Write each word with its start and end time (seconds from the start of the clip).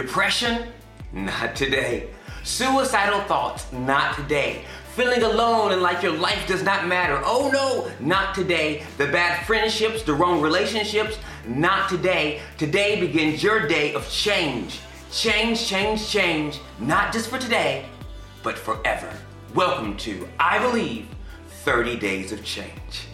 Depression? 0.00 0.66
Not 1.12 1.54
today. 1.54 2.08
Suicidal 2.42 3.20
thoughts? 3.24 3.70
Not 3.70 4.16
today. 4.16 4.64
Feeling 4.96 5.22
alone 5.22 5.72
and 5.72 5.82
like 5.82 6.02
your 6.02 6.16
life 6.16 6.46
does 6.48 6.62
not 6.62 6.86
matter? 6.86 7.20
Oh 7.22 7.50
no, 7.52 7.90
not 8.00 8.34
today. 8.34 8.82
The 8.96 9.08
bad 9.08 9.44
friendships, 9.46 10.02
the 10.02 10.14
wrong 10.14 10.40
relationships? 10.40 11.18
Not 11.46 11.90
today. 11.90 12.40
Today 12.56 12.98
begins 12.98 13.42
your 13.42 13.68
day 13.68 13.92
of 13.92 14.08
change. 14.08 14.80
Change, 15.12 15.66
change, 15.66 16.08
change. 16.08 16.60
Not 16.78 17.12
just 17.12 17.28
for 17.28 17.38
today, 17.38 17.84
but 18.42 18.56
forever. 18.56 19.12
Welcome 19.54 19.98
to 19.98 20.26
I 20.38 20.60
Believe 20.60 21.08
30 21.64 21.98
Days 21.98 22.32
of 22.32 22.42
Change. 22.42 23.09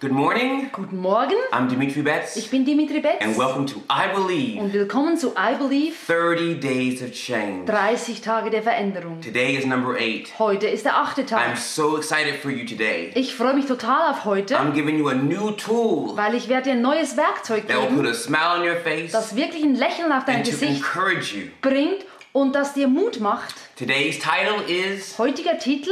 Good 0.00 0.12
morning. 0.12 0.70
Guten 0.72 0.98
Morgen, 0.98 1.34
I'm 1.50 1.68
Dimitri 1.68 2.02
Betts. 2.02 2.36
ich 2.36 2.48
bin 2.50 2.64
Dimitri 2.64 3.00
Betz 3.00 3.20
And 3.20 3.36
welcome 3.36 3.66
to 3.66 3.82
I 3.90 4.06
Believe 4.14 4.60
und 4.60 4.72
willkommen 4.72 5.16
zu 5.16 5.30
I 5.36 5.56
Believe 5.58 5.96
30 6.06 6.60
Days 6.60 7.02
of 7.02 7.10
Change. 7.10 7.64
30 7.66 8.20
Tage 8.20 8.50
der 8.50 8.62
Veränderung. 8.62 9.20
Today 9.20 9.56
is 9.56 9.66
number 9.66 9.96
eight. 9.98 10.38
Heute 10.38 10.68
ist 10.68 10.84
der 10.84 10.96
achte 10.96 11.22
I'm 11.22 11.26
Tag. 11.26 11.56
so 11.56 11.96
excited 11.98 12.36
for 12.36 12.52
you 12.52 12.64
today. 12.64 13.10
Ich 13.16 13.34
freue 13.34 13.54
mich 13.54 13.66
total 13.66 14.12
auf 14.12 14.24
heute, 14.24 14.56
I'm 14.56 14.72
giving 14.72 14.98
you 15.00 15.08
a 15.08 15.14
new 15.14 15.50
tool 15.50 16.16
weil 16.16 16.36
ich 16.36 16.48
werde 16.48 16.70
dir 16.70 16.72
ein 16.76 16.82
neues 16.82 17.16
Werkzeug 17.16 17.66
that 17.66 17.76
will 17.78 17.88
put 17.88 17.96
geben, 18.04 18.06
a 18.06 18.14
smile 18.14 18.60
on 18.60 18.68
your 18.68 18.76
face 18.76 19.10
das 19.10 19.34
wirklich 19.34 19.64
ein 19.64 19.74
Lächeln 19.74 20.12
auf 20.12 20.24
dein 20.24 20.44
Gesicht 20.44 20.76
encourage 20.76 21.34
you. 21.36 21.46
bringt 21.60 22.06
und 22.32 22.54
das 22.54 22.72
dir 22.72 22.86
Mut 22.86 23.18
macht. 23.18 23.56
Today's 23.76 24.20
title 24.20 24.62
is 24.68 25.18
Heutiger 25.18 25.58
Titel, 25.58 25.90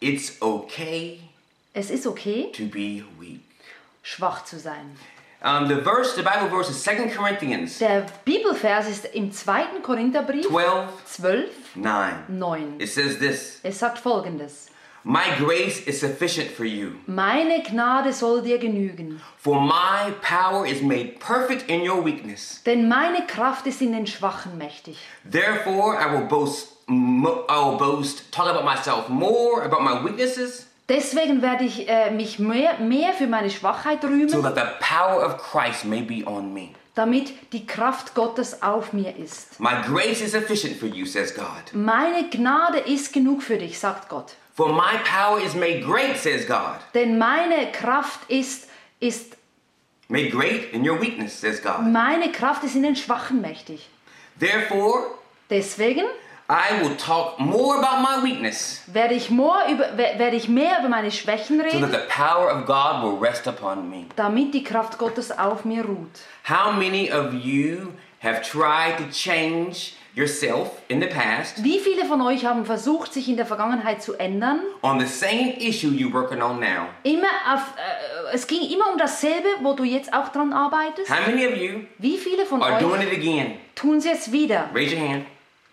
It's 0.00 0.38
Okay 0.40 1.18
es 1.74 1.90
ist 1.90 2.06
okay, 2.06 2.52
to 2.52 2.64
Be 2.64 3.02
Weak. 3.18 3.40
Schwach 4.02 4.44
zu 4.44 4.58
sein. 4.58 4.96
Um, 5.44 5.66
the 5.66 5.82
verse, 5.82 6.14
the 6.14 6.22
Bible 6.22 6.48
verse 6.48 6.70
is 6.70 6.84
2 6.84 7.08
Corinthians 7.16 7.78
Der 7.78 8.06
Bibelvers 8.24 8.88
ist 8.88 9.06
im 9.06 9.32
2. 9.32 9.80
Korintherbrief 9.82 10.46
12 10.46 10.88
12, 11.16 11.50
9. 11.74 12.12
9. 12.28 12.74
It 12.80 12.88
says 12.88 13.18
this 13.18 13.58
Es 13.64 13.80
sagt 13.80 13.98
folgendes. 13.98 14.68
My 15.04 15.24
grace 15.36 15.80
is 15.88 15.98
sufficient 15.98 16.48
for 16.52 16.64
you, 16.64 16.92
Meine 17.08 17.60
Gnade 17.64 18.12
soll 18.12 18.40
dir 18.42 18.58
genügen, 18.58 19.20
for 19.36 19.60
my 19.60 20.12
power 20.22 20.64
is 20.64 20.80
made 20.80 21.18
perfect 21.18 21.68
in 21.68 21.80
your 21.82 22.04
weakness. 22.04 22.62
denn 22.64 22.86
meine 22.88 23.26
Kraft 23.26 23.66
ist 23.66 23.82
in 23.82 23.90
den 23.90 24.06
Schwachen 24.06 24.56
mächtig. 24.58 24.96
Therefore, 25.28 25.96
I 25.98 26.12
will 26.12 26.28
boast. 26.28 26.68
I 26.88 26.92
will 26.94 27.78
boast. 27.78 28.30
Talk 28.30 28.46
about 28.46 28.64
myself 28.64 29.08
more 29.08 29.64
about 29.64 29.82
my 29.82 30.04
weaknesses, 30.04 30.68
Deswegen 30.88 31.42
werde 31.42 31.64
ich 31.64 31.88
äh, 31.88 32.10
mich 32.10 32.38
mehr, 32.38 32.78
mehr 32.78 33.12
für 33.12 33.26
meine 33.26 33.50
Schwachheit 33.50 34.02
so 34.02 34.08
rühmen, 34.08 34.28
that 34.42 34.54
the 34.56 34.84
power 34.84 35.24
of 35.24 35.38
Christ 35.38 35.84
may 35.84 36.02
be 36.02 36.26
on 36.26 36.52
me. 36.52 36.70
damit 36.94 37.32
die 37.52 37.66
Kraft 37.66 38.14
Gottes 38.14 38.62
auf 38.62 38.92
mir 38.92 39.16
ist. 39.16 39.58
My 39.58 39.80
grace 39.86 40.20
is 40.20 40.32
sufficient 40.32 40.76
for 40.78 40.88
you, 40.88 41.06
says 41.06 41.34
God. 41.34 41.46
Meine 41.72 42.28
Gnade 42.28 42.78
ist 42.80 43.12
genug 43.12 43.42
für 43.42 43.56
dich, 43.56 43.78
sagt 43.78 44.08
Gott. 44.08 44.34
For 44.54 44.68
my 44.70 44.98
power 45.04 45.40
is 45.40 45.54
made 45.54 45.80
great, 45.80 46.18
says 46.18 46.46
God. 46.46 46.76
Denn 46.94 47.16
meine 47.16 47.72
Kraft 47.72 48.20
ist, 48.28 48.68
ist, 49.00 49.36
Made 50.08 50.28
great 50.28 50.74
in 50.74 50.86
your 50.86 51.00
weakness, 51.00 51.40
says 51.40 51.62
God. 51.62 51.80
meine 51.90 52.30
Kraft 52.32 52.62
ist 52.64 52.74
in 52.74 52.82
den 52.82 52.96
Schwachen 52.96 53.40
mächtig. 53.40 53.88
Therefore, 54.38 55.06
Deswegen 55.48 56.04
I 56.48 56.82
will 56.82 56.96
talk 56.96 57.38
more 57.38 57.76
about 57.78 58.02
my 58.02 58.22
weakness, 58.22 58.82
werde 58.92 59.14
ich, 59.14 59.30
more 59.30 59.58
über, 59.70 59.90
wer- 59.96 60.18
werde 60.18 60.36
ich 60.36 60.48
mehr 60.48 60.78
über 60.80 60.88
meine 60.88 61.10
Schwächen 61.10 61.56
so 61.58 61.62
that 61.64 61.72
reden, 61.74 61.90
the 61.92 61.98
power 62.08 62.50
of 62.54 62.66
God 62.66 63.02
will 63.02 63.18
rest 63.26 63.46
upon 63.46 63.88
me. 63.88 64.04
damit 64.16 64.52
die 64.52 64.62
Kraft 64.64 64.98
Gottes 64.98 65.30
auf 65.38 65.64
mir 65.64 65.84
ruht. 65.84 66.20
How 66.48 66.72
many 66.72 67.10
of 67.10 67.32
you 67.32 67.92
have 68.22 68.42
tried 68.42 68.98
to 68.98 69.04
change 69.12 69.92
yourself 70.14 70.68
in 70.88 71.00
the 71.00 71.06
past 71.06 71.64
Wie 71.64 71.78
viele 71.78 72.04
von 72.04 72.20
euch 72.20 72.44
haben 72.44 72.66
versucht, 72.66 73.14
sich 73.14 73.28
in 73.30 73.36
der 73.38 73.46
Vergangenheit 73.46 74.02
zu 74.02 74.14
ändern? 74.18 74.60
on 74.82 75.00
the 75.00 75.06
same 75.06 75.54
issue 75.58 75.88
you're 75.88 76.12
working 76.12 76.42
on 76.42 76.60
now? 76.60 76.88
Immer 77.04 77.28
auf, 77.50 77.60
äh, 77.78 78.34
es 78.34 78.46
ging 78.46 78.60
immer 78.70 78.92
um 78.92 78.98
dasselbe, 78.98 79.48
wo 79.62 79.72
du 79.72 79.84
jetzt 79.84 80.12
auch 80.12 80.28
dran 80.28 80.52
arbeitest. 80.52 81.08
How 81.10 81.26
many 81.26 81.46
of 81.46 81.56
you 81.56 81.84
Wie 81.98 82.18
viele 82.18 82.44
von 82.44 82.62
are 82.62 82.78
doing 82.78 83.00
euch 83.00 83.06
it 83.12 83.18
again? 83.18 83.54
tun 83.74 84.00
sie 84.02 84.10
es 84.10 84.30
wieder? 84.32 84.68
Raise 84.74 84.94
your 84.94 85.08
hand. 85.08 85.24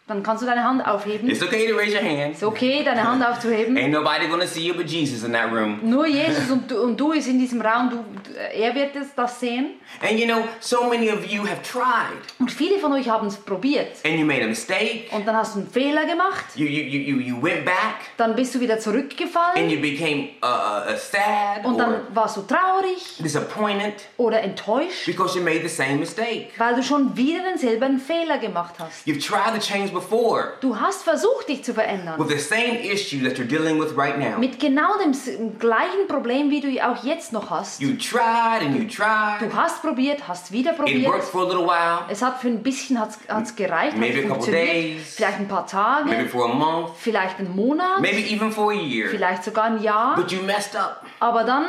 Dann 0.10 0.24
kannst 0.24 0.42
du 0.42 0.48
deine 0.48 0.64
Hand 0.64 0.86
aufheben. 0.86 1.30
It's 1.30 1.44
okay 1.44 1.70
to 1.70 1.78
raise 1.78 1.96
your 1.96 2.02
hand. 2.02 2.34
Ist 2.34 2.44
okay, 2.44 2.82
deine 2.84 3.04
Hand 3.08 3.24
aufzuheben. 3.24 3.78
Ain't 3.78 3.90
nobody 3.92 4.28
gonna 4.28 4.48
see 4.48 4.62
you 4.68 4.74
but 4.74 4.88
Jesus 4.90 5.24
in 5.24 5.34
that 5.34 5.52
room. 5.52 5.80
Nur 5.84 6.08
Jesus 6.08 6.50
und 6.50 6.70
du, 6.70 6.82
und 6.82 7.00
du 7.00 7.12
ist 7.12 7.28
in 7.28 7.38
diesem 7.38 7.62
Raum, 7.62 7.92
du, 7.92 8.04
er 8.52 8.74
wird 8.74 8.96
es, 8.96 9.14
das 9.16 9.40
sehen. 9.40 9.80
And 10.02 10.20
you 10.20 10.26
know, 10.26 10.44
so 10.60 10.84
many 10.90 11.12
of 11.12 11.26
you 11.26 11.44
have 11.44 11.62
tried 11.62 12.18
Und 12.40 12.52
viele 12.52 12.80
von 12.80 12.92
euch 12.94 13.08
haben 13.08 13.28
es 13.28 13.36
probiert. 13.38 13.98
and 14.04 14.18
you 14.18 14.26
made 14.26 14.44
a 14.44 14.48
mistake. 14.48 15.04
Und 15.12 15.28
dann 15.28 15.36
hast 15.36 15.56
du 15.56 15.60
einen 15.60 15.70
Fehler 15.70 16.06
gemacht, 16.06 16.46
You 16.56 16.66
you 16.66 16.84
you 16.84 17.20
you, 17.20 17.42
went 17.44 17.66
back 17.66 17.76
dann 18.18 18.36
bist 18.36 18.56
du 18.56 18.60
wieder 18.60 18.74
and 18.74 18.82
zurückgefallen 18.82 19.70
you 19.70 19.80
became 19.80 20.30
uh, 20.44 20.46
uh, 20.46 20.94
uh, 20.94 20.98
sad 20.98 21.66
und 21.66 21.78
dann 21.78 22.02
warst 22.14 22.38
du 22.38 22.42
traurig 22.42 23.18
disappointed 23.20 23.94
oder 24.18 24.42
enttäuscht, 24.42 25.06
because 25.06 25.38
you 25.38 25.44
made 25.44 25.62
the 25.62 25.68
same 25.68 25.96
mistake. 25.96 26.48
weil 26.58 26.76
du 26.76 26.84
schon 26.84 27.16
wieder 27.16 27.44
denselben 27.44 28.00
Fehler 28.00 28.38
gemacht 28.40 28.76
hast. 28.80 29.06
You've 29.08 29.26
tried 29.26 29.54
to 29.54 29.60
change 29.60 29.92
before 30.00 30.54
Du 30.62 30.80
hast 30.80 31.04
versucht, 31.04 31.48
dich 31.50 31.64
zu 31.64 31.74
verändern. 31.74 32.20
with 32.20 32.30
the 32.30 32.40
same 32.40 32.80
issue 32.84 33.22
that 33.28 33.38
you're 33.38 33.48
dealing 33.48 33.80
with 33.80 33.96
right 33.98 34.18
now. 34.18 34.38
Mit 34.40 34.60
genau 34.60 34.98
dem 35.04 35.58
gleichen 35.60 36.08
Problem, 36.08 36.50
wie 36.50 36.62
du 36.62 36.70
auch 36.84 37.04
jetzt 37.04 37.34
noch 37.34 37.50
hast. 37.50 37.82
You 37.82 37.96
tried 37.96 38.62
and 38.66 38.76
you 38.76 38.86
tried. 38.88 39.42
Du 39.42 39.54
hast 39.56 39.82
probiert, 39.82 40.28
hast 40.28 40.52
wieder 40.52 40.72
It 40.72 40.80
worked 40.80 40.94
probiert. 40.94 41.24
for 41.26 41.42
a 41.42 41.46
little 41.46 41.66
while, 41.66 42.00
Es 42.10 42.22
hat 42.22 42.40
für 42.42 42.48
ein 42.48 42.64
bisschen 42.64 43.00
hat's, 43.00 43.18
hat's 43.28 43.56
gereicht, 43.56 43.94
hat 43.94 44.00
Maybe 44.00 44.26
a 44.26 44.28
couple 44.28 44.52
days. 44.52 45.16
Vielleicht 45.16 45.40
ein 45.40 45.48
paar 45.48 45.66
maybe 46.06 46.18
Tage, 46.18 46.30
for 46.30 46.46
a 46.46 46.54
month, 46.54 46.90
vielleicht 46.98 47.40
einen 47.40 47.56
Monat, 47.56 48.02
maybe 48.02 48.20
even 48.34 48.52
for 48.52 48.72
a 48.72 48.76
year. 48.76 49.10
vielleicht 49.10 49.44
sogar 49.44 49.66
ein 49.66 49.82
Jahr. 49.82 50.16
But 50.16 50.32
you 50.32 50.42
messed 50.44 50.76
up. 50.76 51.04
Aber 51.20 51.44
dann 51.44 51.66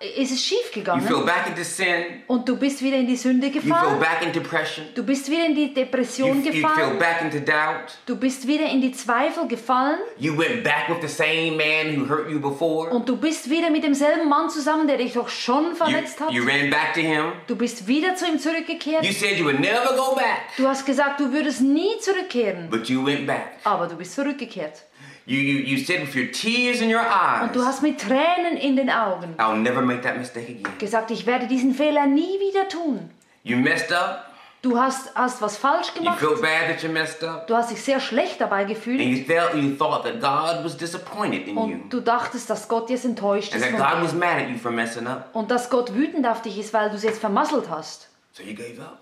ist 0.00 0.32
es 0.32 0.42
schief 0.44 0.58
You 0.74 0.80
gegangen 0.80 1.06
fell 1.06 1.20
back 1.24 1.46
into 1.48 1.62
sin. 1.62 2.22
und 2.26 2.48
du 2.48 2.56
bist 2.56 2.82
wieder 2.82 2.96
in 2.96 3.06
die 3.06 3.16
Sünde 3.16 3.46
You 3.46 3.52
fell 3.54 3.62
gefallen. 3.62 3.98
back 4.00 4.22
in 4.22 4.32
depression. 4.32 4.86
Du 4.94 5.02
bist 5.04 5.30
wieder 5.30 5.46
in 5.46 5.54
die 5.54 5.68
You, 5.68 5.74
Depression 5.74 6.44
you 6.44 6.52
fell 6.52 6.52
gefallen. 6.62 6.98
back 6.98 7.22
into 7.22 7.38
doubt. 7.40 7.96
Du 8.06 8.16
bist 8.16 8.46
wieder 8.46 8.66
in 8.66 8.80
die 8.80 8.92
Zweifel 8.92 9.46
gefallen 9.48 9.98
You 10.18 10.36
went 10.36 10.62
back 10.64 10.88
with 10.88 10.98
the 11.00 11.08
same 11.08 11.52
man 11.56 11.96
who 11.98 12.08
hurt 12.08 12.30
you 12.30 12.40
before. 12.40 12.90
und 12.90 13.08
du 13.08 13.16
bist 13.16 13.48
wieder 13.48 13.70
mit 13.70 13.84
demselben 13.84 14.28
Mann 14.28 14.50
zusammen, 14.50 14.86
der 14.86 14.98
dich 14.98 15.14
doch 15.14 15.28
schon 15.28 15.70
You, 15.70 15.74
verletzt 15.74 16.20
hat. 16.20 16.30
you 16.32 16.44
ran 16.44 16.70
back 16.70 16.92
to 16.94 17.00
him. 17.00 17.32
Du 17.46 17.56
bist 17.56 17.86
wieder 17.86 18.14
zu 18.16 18.26
ihm 18.26 18.38
zurückgekehrt. 18.38 19.04
You 19.04 19.12
said 19.12 19.38
you 19.38 19.44
would 19.44 19.60
never 19.60 19.94
go 19.96 20.14
back, 20.14 20.42
Du 20.56 20.66
hast 20.68 20.84
gesagt, 20.84 21.20
du 21.20 21.32
würdest 21.32 21.62
nie 21.62 21.98
zurückkehren, 22.00 22.68
but 22.70 22.88
you 22.88 23.04
went 23.04 23.26
back. 23.26 23.52
aber 23.64 23.86
du 23.86 23.96
bist 23.96 24.14
zurückgekehrt. 24.14 24.82
You, 25.28 25.38
you, 25.40 25.58
you 25.76 25.84
said 25.84 26.02
with 26.02 26.14
your 26.14 26.30
tears 26.30 26.80
in 26.80 26.88
your 26.88 27.00
Und 27.42 27.54
du 27.54 27.60
eyes, 27.60 27.66
hast 27.66 27.82
mit 27.82 28.00
Tränen 28.00 28.56
in 28.56 28.76
den 28.76 28.88
Augen 28.90 29.34
I'll 29.38 29.56
never 29.56 29.82
make 29.82 30.02
that 30.02 30.16
mistake 30.16 30.44
again. 30.48 30.78
gesagt, 30.78 31.10
ich 31.10 31.26
werde 31.26 31.46
diesen 31.48 31.74
Fehler 31.74 32.06
nie 32.06 32.38
wieder 32.40 32.68
tun. 32.68 33.10
You 33.42 33.56
messed 33.56 33.92
up. 33.92 34.24
Du 34.62 34.78
hast, 34.80 35.14
hast 35.14 35.42
was 35.42 35.56
falsch 35.56 35.88
You 35.94 36.02
gemacht. 36.02 36.18
felt 36.20 36.40
bad 36.40 36.68
that 36.68 36.82
you 36.82 36.88
messed 36.90 37.22
up. 37.24 37.46
Du 37.48 37.54
hast 37.56 37.70
dich 37.70 37.80
sehr 37.82 37.98
schlecht 38.00 38.40
dabei 38.40 38.60
And 38.60 38.68
gefühlt. 38.68 39.00
you 39.00 39.24
felt 39.24 39.54
you 39.54 39.74
thought 39.76 40.04
that 40.04 40.20
God 40.20 40.64
was 40.64 40.76
disappointed 40.76 41.46
in 41.48 41.54
you. 41.56 41.60
Und 41.62 41.90
du 41.92 42.00
dachtest, 42.00 42.48
dass 42.48 42.68
Gott 42.68 42.88
jetzt 42.90 43.04
enttäuscht 43.04 43.52
And 43.52 43.62
ist 43.62 43.70
that 43.70 43.80
von 43.80 43.90
God 43.98 44.04
was 44.04 44.14
mad 44.14 44.42
at 44.42 44.48
you 44.48 44.58
for 44.58 44.70
messing 44.70 45.06
up. 45.08 45.28
Und 45.32 45.50
dass 45.50 45.70
Gott 45.70 45.92
wütend 45.94 46.26
auf 46.26 46.42
dich 46.42 46.56
ist, 46.58 46.72
weil 46.72 46.88
du 46.90 46.96
es 46.96 47.02
jetzt 47.02 47.18
vermasselt 47.20 47.68
hast. 47.68 48.08
So 48.32 48.42
you 48.44 48.54
gave 48.54 48.80
up. 48.80 48.98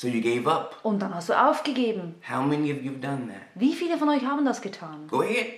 So 0.00 0.08
you 0.08 0.22
gave 0.22 0.50
up. 0.50 0.76
Und 0.82 1.02
dann 1.02 1.14
hast 1.14 1.28
du 1.28 1.34
aufgegeben. 1.34 2.14
How 2.26 2.40
many 2.42 2.72
of 2.72 2.82
you 2.82 2.90
have 2.90 3.00
done 3.00 3.26
that? 3.26 3.42
Wie 3.54 3.74
viele 3.74 3.98
von 3.98 4.08
euch 4.08 4.24
haben 4.24 4.46
das 4.46 4.62
getan? 4.62 5.06
Go 5.08 5.20
ahead. 5.20 5.48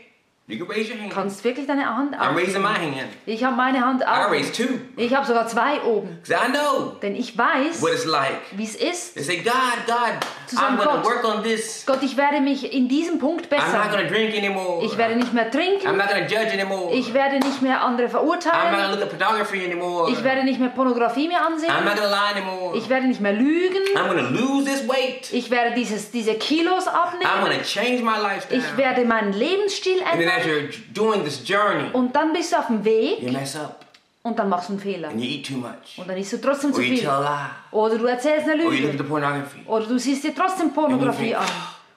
You 0.49 0.59
can 0.59 0.67
raise 0.67 0.89
your 0.89 0.97
Du 0.97 1.03
hand. 1.05 1.13
kannst 1.15 1.45
wirklich 1.45 1.67
deine 1.69 1.87
Hand 1.87 2.17
I'm 2.17 2.35
raising 2.37 2.61
my 2.63 2.71
aufheben. 2.71 2.95
hand. 2.97 3.09
Ich 3.27 3.45
habe 3.45 3.55
meine 3.57 3.81
Hand 3.81 4.03
I 4.03 4.05
auch. 4.27 4.31
raised 4.31 4.57
two. 4.57 4.81
Ich 4.97 5.15
habe 5.15 5.25
sogar 5.25 5.47
zwei 5.47 5.81
oben. 5.83 6.19
I 6.29 6.51
know 6.51 6.97
Denn 7.01 7.15
ich 7.15 7.39
weiß, 7.39 7.81
what 7.81 7.93
it's 7.93 8.05
like. 8.05 8.41
wie 8.57 8.65
es 8.65 8.75
ist. 8.75 9.15
They 9.15 9.23
say, 9.23 9.37
God, 9.39 9.53
God, 9.87 9.97
Zu 10.49 10.57
I'm 10.57 10.59
sagen, 10.59 10.77
going 10.79 10.89
to 10.89 10.95
Gott. 10.97 11.05
work 11.05 11.25
on 11.25 11.43
this. 11.45 11.85
Gott, 11.87 12.03
ich 12.03 12.17
werde 12.17 12.41
mich 12.41 12.71
in 12.75 12.89
diesem 12.89 13.21
Punkt 13.21 13.47
I'm 13.53 13.57
not 13.57 13.93
going 13.93 14.03
bessern. 14.03 14.09
to 14.09 14.13
drink 14.13 14.35
anymore. 14.37 14.85
Ich 14.85 14.99
werde 14.99 15.15
nicht 15.15 15.33
mehr 15.33 15.47
I'm 15.47 15.53
trinken. 15.53 15.97
not 15.97 16.09
going 16.11 16.27
to 16.27 16.35
judge 16.35 16.53
anymore. 16.53 16.93
Ich 16.93 17.15
werde 17.15 17.39
nicht 17.39 17.63
mehr 17.63 17.81
andere 17.81 18.09
I'm 18.09 18.13
not 18.13 18.23
going 18.23 18.41
verurteilen. 18.43 18.91
to 18.91 18.97
look 18.99 19.03
at 19.13 19.19
pornography 19.19 19.65
anymore. 19.65 20.11
Ich 20.11 20.25
werde 20.25 20.43
nicht 20.45 20.59
mehr 20.59 20.71
Pornografie 20.71 21.29
mehr 21.29 21.39
I'm 21.39 21.51
not 21.51 21.71
ansehen. 21.71 21.85
going 21.85 21.97
to 21.97 22.09
lie 22.11 22.33
anymore. 22.35 22.77
Ich 22.77 22.89
werde 22.89 23.07
nicht 23.07 23.21
mehr 23.21 23.33
lügen. 23.33 23.81
I'm 23.95 24.09
going 24.13 24.19
to 24.19 24.31
lose 24.33 24.65
this 24.65 24.89
weight. 24.89 25.33
Ich 25.33 25.51
werde 25.53 25.73
dieses, 25.77 26.11
diese 26.11 26.35
Kilos 26.35 26.89
I'm 26.89 26.95
abnehmen. 26.95 27.41
going 27.45 27.57
to 27.57 27.65
change 27.65 28.03
my 28.03 28.19
lifestyle. 28.21 28.59
Ich 28.59 28.77
werde 28.77 29.05
meinen 29.05 29.33
Lebensstil 29.33 30.03
And 30.03 30.19
then 30.21 30.32
as 30.39 30.47
you're 30.47 30.69
doing 30.95 31.25
this 31.25 31.47
journey, 31.47 31.91
Und 31.93 32.15
dann 32.17 32.33
bist 32.33 32.53
du 32.53 32.57
auf 32.59 32.67
dem 32.67 32.85
Weg 32.85 33.21
you 33.23 33.33
mess 33.33 33.57
up 33.57 33.85
und 34.23 34.39
dann 34.39 34.49
machst 34.49 34.69
du 34.69 34.75
einen 34.75 34.81
Fehler. 34.83 35.09
and 35.09 35.21
you 35.23 35.29
eat 35.39 35.47
too 35.47 35.55
much. 35.57 35.99
Und 35.99 36.09
dann 36.09 36.17
isst 36.17 36.33
du 36.33 36.37
trotzdem 36.41 36.73
zu 36.73 36.79
Or 36.81 36.85
you 36.85 36.93
viel. 36.95 37.01
tell 37.01 37.11
a 37.11 37.21
lie. 37.73 37.79
Oder 37.79 37.99
du 37.99 38.07
erzählst 38.07 38.49
eine 38.49 38.65
Or 38.65 38.73
you 38.73 38.81
look 38.81 38.89
at 38.89 38.93
Lüge. 38.93 38.99
the 38.99 39.05
pornography. 39.09 39.61
Oder 39.67 39.87
du 39.87 39.99
siehst 39.99 40.25
dir 40.25 40.35
trotzdem 40.35 40.73
Pornografie 40.73 41.35
an. 41.35 41.45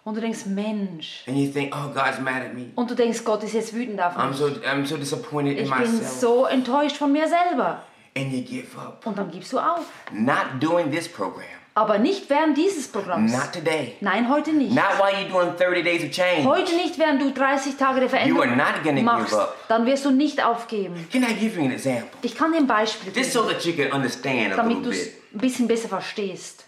Und 0.04 0.16
du 0.18 0.22
denkst, 0.22 0.46
Mensch. 0.46 1.24
And 1.28 1.36
you 1.36 1.52
think, 1.52 1.74
oh, 1.76 1.88
God's 1.88 2.20
mad 2.20 2.42
at 2.46 2.54
me. 2.54 2.66
Und 2.76 2.90
du 2.92 2.94
denkst, 2.94 3.24
Gott 3.24 3.44
ist 3.44 3.54
jetzt 3.54 3.74
wütend 3.74 4.00
auf 4.00 4.16
I'm 4.16 4.28
mich. 4.30 4.38
so 4.38 4.46
I'm 4.48 4.86
so 4.86 4.98
disappointed 4.98 5.58
in 5.58 5.66
Ich 5.66 5.72
bin 5.72 5.80
myself. 5.82 6.08
so 6.20 6.46
enttäuscht 6.46 6.98
von 6.98 7.12
mir 7.12 7.28
selber. 7.28 7.82
And 8.18 8.32
you 8.32 8.42
give 8.44 8.78
up. 8.80 9.06
Und 9.06 9.18
dann 9.18 9.30
gibst 9.30 9.52
du 9.52 9.60
auf. 9.60 9.86
Not 10.12 10.62
doing 10.62 10.90
this 10.92 11.08
program. 11.08 11.44
Aber 11.78 11.98
nicht 11.98 12.30
während 12.30 12.58
dieses 12.58 12.88
Programms. 12.88 13.34
Not 13.34 13.52
today. 13.52 13.96
Nein, 14.00 14.30
heute 14.30 14.54
nicht. 14.54 14.74
Not 14.74 14.98
while 14.98 15.12
you're 15.14 15.30
doing 15.30 15.58
30 15.58 15.84
days 15.84 16.04
of 16.06 16.12
change. 16.12 16.46
Heute 16.48 16.74
nicht, 16.78 16.98
während 16.98 17.22
du 17.22 17.34
30 17.34 17.76
Tage 17.76 18.00
der 18.00 18.08
You 18.08 18.16
are 18.16 18.48
Veränderung 18.48 18.58
not 18.58 18.82
gonna 18.82 18.94
give 18.94 19.04
machst. 19.04 19.34
up. 19.34 19.58
Dann 19.68 19.86
wirst 19.86 20.06
du 20.06 20.12
nicht 20.12 20.42
aufgeben. 20.42 21.06
Can 21.12 21.24
I 21.24 21.34
give 21.34 21.60
you 21.60 21.66
an 21.66 21.72
example? 21.74 22.08
Ich 22.22 22.34
kann 22.34 22.54
dir 22.54 22.60
ein 22.60 22.68
Beispiel 22.68 23.12
Just 23.14 23.34
so 23.34 23.42
geben, 23.42 23.54
that 23.54 23.66
you 23.66 23.74
can 23.74 23.92
understand 23.92 24.54
a 24.54 24.56
damit 24.56 24.86
du 24.86 24.90
es 24.92 25.08
ein 25.34 25.40
bisschen 25.40 25.68
besser 25.68 25.90
verstehst. 25.90 26.64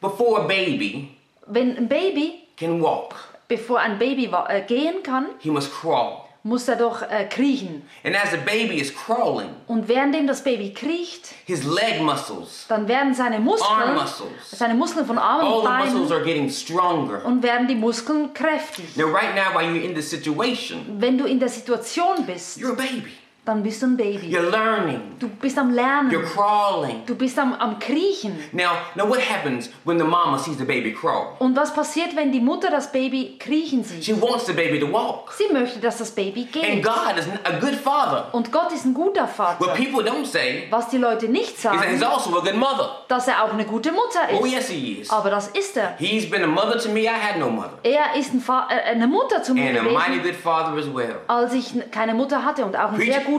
Before 0.00 0.42
a 0.42 0.46
baby 0.48 1.16
Wenn 1.46 1.76
ein 1.76 1.88
Baby, 1.88 2.40
can 2.56 2.82
walk, 2.82 3.14
bevor 3.46 3.78
ein 3.78 4.00
Baby 4.00 4.28
äh, 4.48 4.62
gehen 4.62 5.04
kann, 5.04 5.26
he 5.38 5.50
must 5.50 5.72
crawl. 5.72 6.22
Muss 6.46 6.68
er 6.68 6.76
doch 6.76 7.02
äh, 7.02 7.24
kriechen. 7.28 7.82
And 8.04 8.14
as 8.14 8.30
the 8.30 8.36
baby 8.36 8.80
is 8.80 8.94
crawling, 8.94 9.50
Und 9.66 9.88
währenddem 9.88 10.26
das 10.26 10.44
Baby 10.44 10.72
kriecht, 10.72 11.34
his 11.44 11.64
leg 11.64 12.00
muscles, 12.00 12.66
dann 12.68 12.86
werden 12.86 13.14
seine 13.14 13.36
arm 13.36 13.44
Muskeln, 13.44 13.94
muscles, 13.94 14.50
seine 14.52 14.74
Muskeln 14.74 15.04
von 15.06 15.18
Armen 15.18 15.46
all 15.46 15.58
und 15.58 15.64
Beinen 15.64 16.12
are 16.12 16.22
getting 16.22 16.48
stronger. 16.48 17.24
und 17.24 17.42
werden 17.42 17.66
die 17.66 17.74
Muskeln 17.74 18.32
kräftig. 18.32 18.96
Now, 18.96 19.06
right 19.06 19.34
now, 19.34 19.58
while 19.58 19.66
you're 19.68 19.84
in 19.84 19.94
this 19.94 20.08
situation, 20.08 20.78
Wenn 21.00 21.18
du 21.18 21.24
in 21.24 21.40
der 21.40 21.48
Situation 21.48 22.24
bist, 22.24 22.58
you're 22.58 22.72
a 22.72 22.76
baby. 22.76 23.12
Dann 23.46 23.62
bist 23.62 23.80
du 23.80 23.86
ein 23.86 23.96
Baby. 23.96 24.26
You're 24.36 24.50
learning. 24.50 25.00
Du 25.18 25.28
bist 25.28 25.56
am 25.58 25.70
You're 25.70 25.74
Lernen. 25.76 26.10
crawling. 26.34 27.02
Du 27.06 27.14
bist 27.14 27.38
am, 27.38 27.54
am 27.54 27.78
Kriechen. 27.78 28.36
Now, 28.52 28.72
now 28.96 29.08
what 29.08 29.20
happens 29.20 29.70
when 29.84 29.98
the 29.98 30.04
mama 30.04 30.36
sees 30.38 30.58
the 30.58 30.64
baby 30.64 30.92
crawl? 30.92 31.36
Und 31.38 31.56
was 31.56 31.72
passiert, 31.72 32.14
wenn 32.16 32.32
die 32.32 32.40
Mutter 32.40 32.70
das 32.70 32.90
Baby 32.92 33.36
kriechen 33.38 33.84
sieht? 33.84 34.04
She 34.04 34.20
wants 34.20 34.46
the 34.46 34.52
baby 34.52 34.78
to 34.80 34.92
walk. 34.92 35.32
Sie 35.32 35.52
möchte, 35.52 35.78
dass 35.78 35.98
das 35.98 36.10
Baby 36.10 36.42
And 36.42 36.52
geht. 36.52 36.84
God 36.84 37.16
is 37.18 37.26
a 37.44 37.58
good 37.60 37.74
father. 37.76 38.26
Und 38.32 38.50
Gott 38.52 38.72
ist 38.72 38.84
ein 38.84 38.92
guter 38.94 39.22
What 39.22 39.30
Vater. 39.30 39.74
people 39.74 40.02
don't 40.04 40.26
say 40.26 40.64
Was 40.70 40.88
die 40.88 40.98
Leute 40.98 41.28
nicht 41.28 41.54
is 41.56 41.62
that 41.62 41.74
he's 41.88 42.00
sagen, 42.00 42.12
also 42.12 42.36
a 42.36 42.40
good 42.40 42.56
mother. 42.56 42.90
dass 43.08 43.28
er 43.28 43.44
auch 43.44 43.52
eine 43.52 43.64
gute 43.64 43.92
Mutter 43.92 44.20
Oh, 44.40 44.44
ist. 44.44 44.52
yes, 44.52 44.68
he 44.68 45.00
is. 45.02 45.10
Aber 45.10 45.30
das 45.30 45.48
ist 45.48 45.76
er. 45.76 45.94
He's 45.98 46.28
been 46.28 46.42
a 46.42 46.46
mother 46.48 46.78
to 46.78 46.88
me. 46.88 47.02
I 47.02 47.08
had 47.08 47.38
no 47.38 47.48
mother. 47.48 47.78
Er 47.84 48.16
ist 48.18 48.34
ein 48.34 48.40
Fa 48.40 48.66
äh, 48.70 48.90
eine 48.90 49.06
Mutter 49.06 49.40
zu 49.42 49.54
mir 49.54 49.68
And 49.70 49.78
a 49.78 49.82
mighty 49.82 50.18
good 50.18 50.34
father 50.34 50.76
as 50.76 50.92
well. 50.92 51.16
als 51.28 51.52
ich 51.54 51.72
keine 51.92 52.12
Mutter 52.14 52.44
hatte 52.44 52.64
und 52.64 52.74
auch 52.76 52.90
ein 52.90 52.96
Preach. 52.96 53.12
sehr 53.12 53.20
guter 53.20 53.35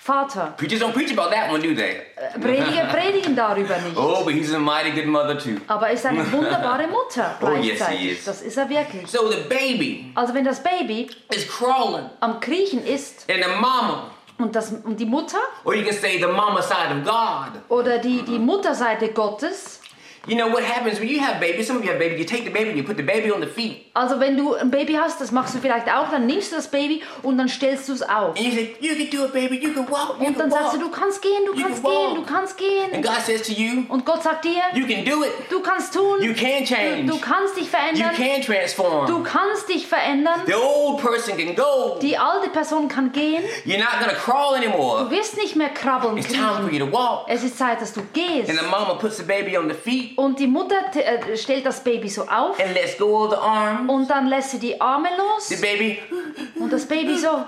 Vater. 0.00 0.54
Preachers 0.56 0.80
don't 0.80 0.92
preach 0.94 1.10
about 1.10 1.30
that 1.32 1.50
one, 1.50 1.60
do 1.60 1.74
they? 1.74 2.06
Prediger 2.40 2.86
predigen 2.92 3.34
darüber 3.34 3.76
nicht. 3.80 3.96
Oh, 3.96 4.24
but 4.24 4.32
he's 4.32 4.52
a 4.52 4.58
mighty 4.58 4.92
good 4.92 5.06
mother 5.06 5.36
too. 5.36 5.60
Aber 5.66 5.88
er 5.88 5.94
ist 5.94 6.06
eine 6.06 6.30
wunderbare 6.32 6.86
Mutter 6.90 7.36
Oh, 7.42 7.54
yes, 7.54 7.86
he 7.88 8.10
is. 8.10 8.24
Das 8.24 8.40
ist 8.42 8.56
er 8.56 8.68
wirklich. 8.68 9.08
So 9.08 9.28
the 9.30 9.40
baby 9.48 10.12
Also 10.14 10.32
wenn 10.34 10.44
das 10.44 10.62
Baby 10.62 11.10
is 11.34 11.48
crawling, 11.48 12.08
am 12.20 12.38
Kriechen 12.38 12.84
ist 12.86 13.28
and 13.28 13.42
the 13.42 13.50
mama, 13.60 14.10
und, 14.38 14.54
das, 14.54 14.70
und 14.70 14.98
die 15.00 15.04
Mutter 15.04 15.38
or 15.64 15.74
you 15.74 15.82
can 15.84 15.92
say 15.92 16.18
the 16.20 16.28
mama 16.28 16.62
side 16.62 16.92
of 16.96 17.04
God. 17.04 17.60
oder 17.68 17.98
die, 17.98 18.22
die 18.22 18.38
Mutterseite 18.38 19.08
Gottes, 19.08 19.77
You 20.28 20.36
know 20.36 20.48
what 20.52 20.62
happens 20.62 21.00
when 21.00 21.08
you 21.08 21.20
have 21.20 21.40
babies? 21.40 21.66
Some 21.66 21.78
of 21.78 21.84
you 21.84 21.90
have 21.90 21.98
babies. 21.98 22.18
You 22.20 22.26
take 22.26 22.44
the 22.44 22.50
baby, 22.50 22.76
you 22.78 22.84
put 22.84 22.96
the 22.96 23.02
baby 23.02 23.32
on 23.32 23.40
the 23.40 23.46
feet, 23.46 23.86
also 23.94 24.20
wenn 24.20 24.36
du 24.36 24.54
ein 24.54 24.70
Baby 24.70 24.94
hast, 24.94 25.20
das 25.20 25.32
machst 25.32 25.54
du 25.54 25.58
vielleicht 25.58 25.88
auch, 25.88 26.10
dann 26.10 26.26
nimmst 26.26 26.52
du 26.52 26.56
das 26.56 26.68
Baby 26.68 27.02
und 27.22 27.38
dann 27.38 27.48
stellst 27.48 27.88
du 27.88 27.94
es 27.94 28.02
auf. 28.02 28.36
and 28.36 28.40
you 28.40 28.50
say, 28.52 28.76
"You 28.80 28.94
can 28.94 29.08
do 29.10 29.24
it, 29.24 29.32
baby. 29.32 29.56
You 29.56 29.72
can 29.72 29.88
walk. 29.90 30.16
You 30.20 30.26
Und 30.26 30.36
can 30.36 30.38
dann 30.38 30.50
sagst 30.50 30.74
du, 30.74 30.80
walk." 30.80 30.92
du 30.92 31.00
kannst 31.00 31.22
gehen, 31.22 31.44
du 31.46 31.54
You 31.54 31.62
kannst 31.64 31.82
can 31.82 31.90
gehen, 31.90 32.10
walk. 32.10 32.14
du 32.16 32.24
kannst 32.32 32.60
And 32.60 32.92
gehen. 32.92 33.02
God 33.02 33.20
says 33.24 33.42
to 33.42 33.52
you, 33.52 33.84
Und 33.88 34.04
Gott 34.04 34.22
sagt 34.22 34.44
dir, 34.44 34.60
"You 34.74 34.86
can 34.86 35.04
do 35.04 35.24
it. 35.24 35.32
du 35.50 35.60
kannst 35.60 35.94
tun, 35.94 36.20
You 36.22 36.34
can 36.34 36.60
du, 36.60 36.66
change. 36.66 37.04
du 37.06 37.18
kannst 37.18 37.56
dich 37.56 37.64
You 37.64 37.70
verändern, 37.70 38.14
can 38.14 38.42
transform. 38.42 39.06
du 39.06 39.22
kannst 39.22 39.68
dich 39.68 39.86
verändern. 39.86 40.42
The 40.46 40.54
old 40.54 41.00
person 41.00 41.36
can 41.38 41.54
go. 41.56 41.98
Die 42.02 42.16
alte 42.18 42.50
Person 42.50 42.86
kann 42.88 43.12
gehen, 43.12 43.42
You're 43.64 43.78
not 43.78 43.98
gonna 44.00 44.12
crawl 44.14 44.58
du 44.60 44.66
anymore. 44.66 45.10
wirst 45.10 45.36
nicht 45.38 45.56
mehr 45.56 45.70
krabbeln, 45.70 46.18
It's 46.18 46.28
time 46.28 46.60
for 46.62 46.70
you 46.70 46.84
to 46.84 46.92
walk." 46.92 47.24
Es 47.28 47.42
ist 47.42 47.56
Zeit, 47.56 47.80
dass 47.80 47.92
du 47.94 48.02
gehst. 48.12 48.50
And 48.50 48.58
the 48.58 48.66
mama 48.66 48.94
puts 48.94 49.16
the 49.16 49.22
baby 49.22 49.56
on 49.56 49.68
the 49.68 49.74
feet 49.74 50.17
Und 50.18 50.40
die 50.40 50.48
Mutter 50.48 50.74
äh, 50.96 51.36
stellt 51.36 51.64
das 51.64 51.84
Baby 51.84 52.08
so 52.08 52.22
auf 52.22 52.58
and 52.58 52.74
lets 52.74 52.98
go 52.98 53.24
of 53.24 53.30
the 53.30 53.36
arm. 53.36 53.88
und 53.88 54.10
dann 54.10 54.26
lässt 54.26 54.50
sie 54.50 54.58
die 54.58 54.80
Arme 54.80 55.08
The 55.46 55.54
los 55.54 55.60
baby 55.60 55.98
und 56.58 56.72
das 56.72 56.86
Baby 56.86 57.16
so 57.16 57.44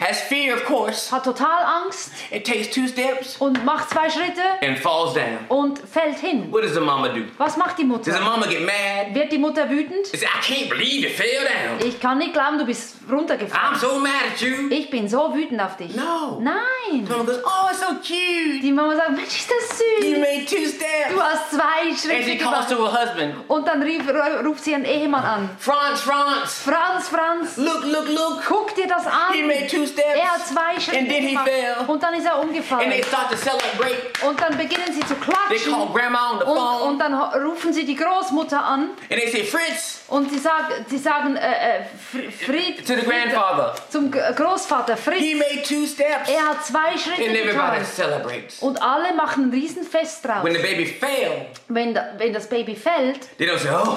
has 0.00 0.20
fear, 0.22 0.54
of 0.56 0.64
course. 0.64 1.12
hat 1.14 1.24
total 1.24 1.62
Angst 1.84 2.12
It 2.30 2.46
takes 2.46 2.70
two 2.70 2.88
steps 2.88 3.36
und 3.38 3.62
macht 3.66 3.90
zwei 3.90 4.08
Schritte 4.08 4.40
and 4.62 4.78
falls 4.78 5.12
down. 5.12 5.38
und 5.48 5.78
fällt 5.80 6.18
hin. 6.18 6.50
What 6.50 6.62
does 6.62 6.72
the 6.72 6.80
mama 6.80 7.08
do? 7.08 7.20
Was 7.36 7.58
macht 7.58 7.78
die 7.78 7.86
Does 7.86 8.04
the 8.06 8.10
Mutter? 8.12 8.20
mama 8.24 8.46
get 8.46 8.62
mad? 8.64 9.14
Wird 9.14 9.30
die 9.30 9.36
Mutter 9.38 9.68
wütend? 9.68 10.06
Says, 10.06 10.22
I 10.22 10.26
can't 10.42 10.70
believe 10.70 11.06
you 11.06 11.10
fell 11.10 11.44
down. 11.44 11.86
Ich 11.86 12.00
kann 12.00 12.16
nicht 12.16 12.32
glauben, 12.32 12.56
du 12.58 12.64
bist 12.64 12.93
I'm 13.08 13.14
runtergefallen. 13.14 13.78
so 13.78 13.98
mad 13.98 14.10
at 14.32 14.40
you. 14.40 14.68
Ich 14.70 14.90
bin 14.90 15.08
so 15.08 15.34
wütend 15.34 15.60
auf 15.60 15.76
dich. 15.76 15.94
No. 15.94 16.40
Nein. 16.40 17.06
Mama 17.08 17.24
goes, 17.24 17.38
oh, 17.44 17.68
it's 17.70 17.80
so 17.80 17.86
cute. 17.96 18.62
Die 18.62 18.72
Mama 18.72 18.94
sagt, 18.96 19.10
Mensch, 19.12 19.26
ist 19.40 19.50
das 19.50 19.78
You 20.00 20.10
süß. 20.14 20.18
made 20.18 20.44
two 20.46 20.66
steps. 20.68 21.12
Du 21.12 21.20
hast 21.22 21.50
zwei 21.50 21.88
And 21.90 21.98
Schritte 21.98 22.22
she 22.24 22.38
calls 22.38 22.66
to 22.68 22.76
her 22.76 22.92
husband, 23.06 23.34
Und 23.48 23.66
dann 23.66 23.82
rief, 23.82 24.02
ruft 24.44 24.64
sie 24.64 24.72
ihren 24.72 24.84
Ehemann 24.84 25.24
an. 25.24 25.50
Franz, 25.58 26.00
Franz, 26.00 26.60
Franz, 26.64 27.08
Franz, 27.08 27.56
look, 27.56 27.84
look, 27.84 28.08
look. 28.08 28.42
guck 28.48 28.74
dir 28.74 28.86
das 28.86 29.04
He 29.32 29.40
an. 29.42 29.46
made 29.46 29.66
two 29.68 29.86
steps. 29.86 30.14
Er 30.16 30.32
hat 30.32 30.46
zwei 30.46 30.74
And 30.74 30.82
Schritte 30.82 31.04
then 31.08 31.22
he 31.22 31.28
gemacht. 31.30 31.48
fell. 31.48 31.74
Und 31.86 32.02
dann 32.02 32.14
ist 32.14 32.24
er 32.26 32.34
And 32.34 32.42
they 32.42 32.48
umgefallen. 32.56 33.02
start 33.04 33.30
to 33.30 33.36
celebrate. 33.36 34.26
Und 34.26 34.40
dann 34.40 34.56
beginnen 34.56 34.92
sie 34.92 35.00
zu 35.00 35.14
They 35.14 35.24
klatschen. 35.58 35.72
call 35.72 35.88
grandma 35.92 36.30
on 36.32 36.38
the 36.40 36.44
Und, 36.46 36.56
phone. 36.56 36.88
und 36.90 36.98
dann 36.98 37.18
ho- 37.18 37.38
rufen 37.50 37.72
sie 37.72 37.84
die 37.84 37.96
Großmutter 37.96 38.62
an 38.64 38.90
And 39.10 39.20
they 39.20 39.30
say, 39.30 39.44
Fritz, 39.44 40.03
und 40.08 40.30
sie, 40.30 40.38
sag, 40.38 40.66
sie 40.88 40.98
sagen 40.98 41.36
äh, 41.36 41.40
äh, 41.40 41.80
Fr- 41.82 42.30
Fried, 42.30 42.86
to 42.86 42.94
the 42.94 43.06
grandfather. 43.06 43.74
zum 43.90 44.10
G- 44.10 44.18
Großvater 44.36 44.96
He 44.96 45.00
Fritz. 45.00 45.38
made 45.38 45.62
two 45.62 45.86
steps. 45.86 46.28
Er 46.30 46.48
hat 46.50 46.64
zwei 46.64 46.96
Schritte 46.98 47.28
And 47.28 47.36
everybody 47.38 47.78
getan. 47.78 47.84
celebrates. 47.86 48.58
Und 48.60 48.82
alle 48.82 49.14
machen 49.14 49.44
ein 49.44 49.50
Riesenfest 49.50 50.24
draus. 50.24 50.44
When 50.44 50.52
the 50.54 50.62
baby 50.62 50.86
fell, 50.86 51.46
Wenn, 51.68 51.98
wenn 52.18 52.32
das 52.32 52.48
Baby 52.48 52.76
fällt, 52.76 53.36
they 53.38 53.48
don't 53.48 53.58
say, 53.58 53.70
oh, 53.72 53.96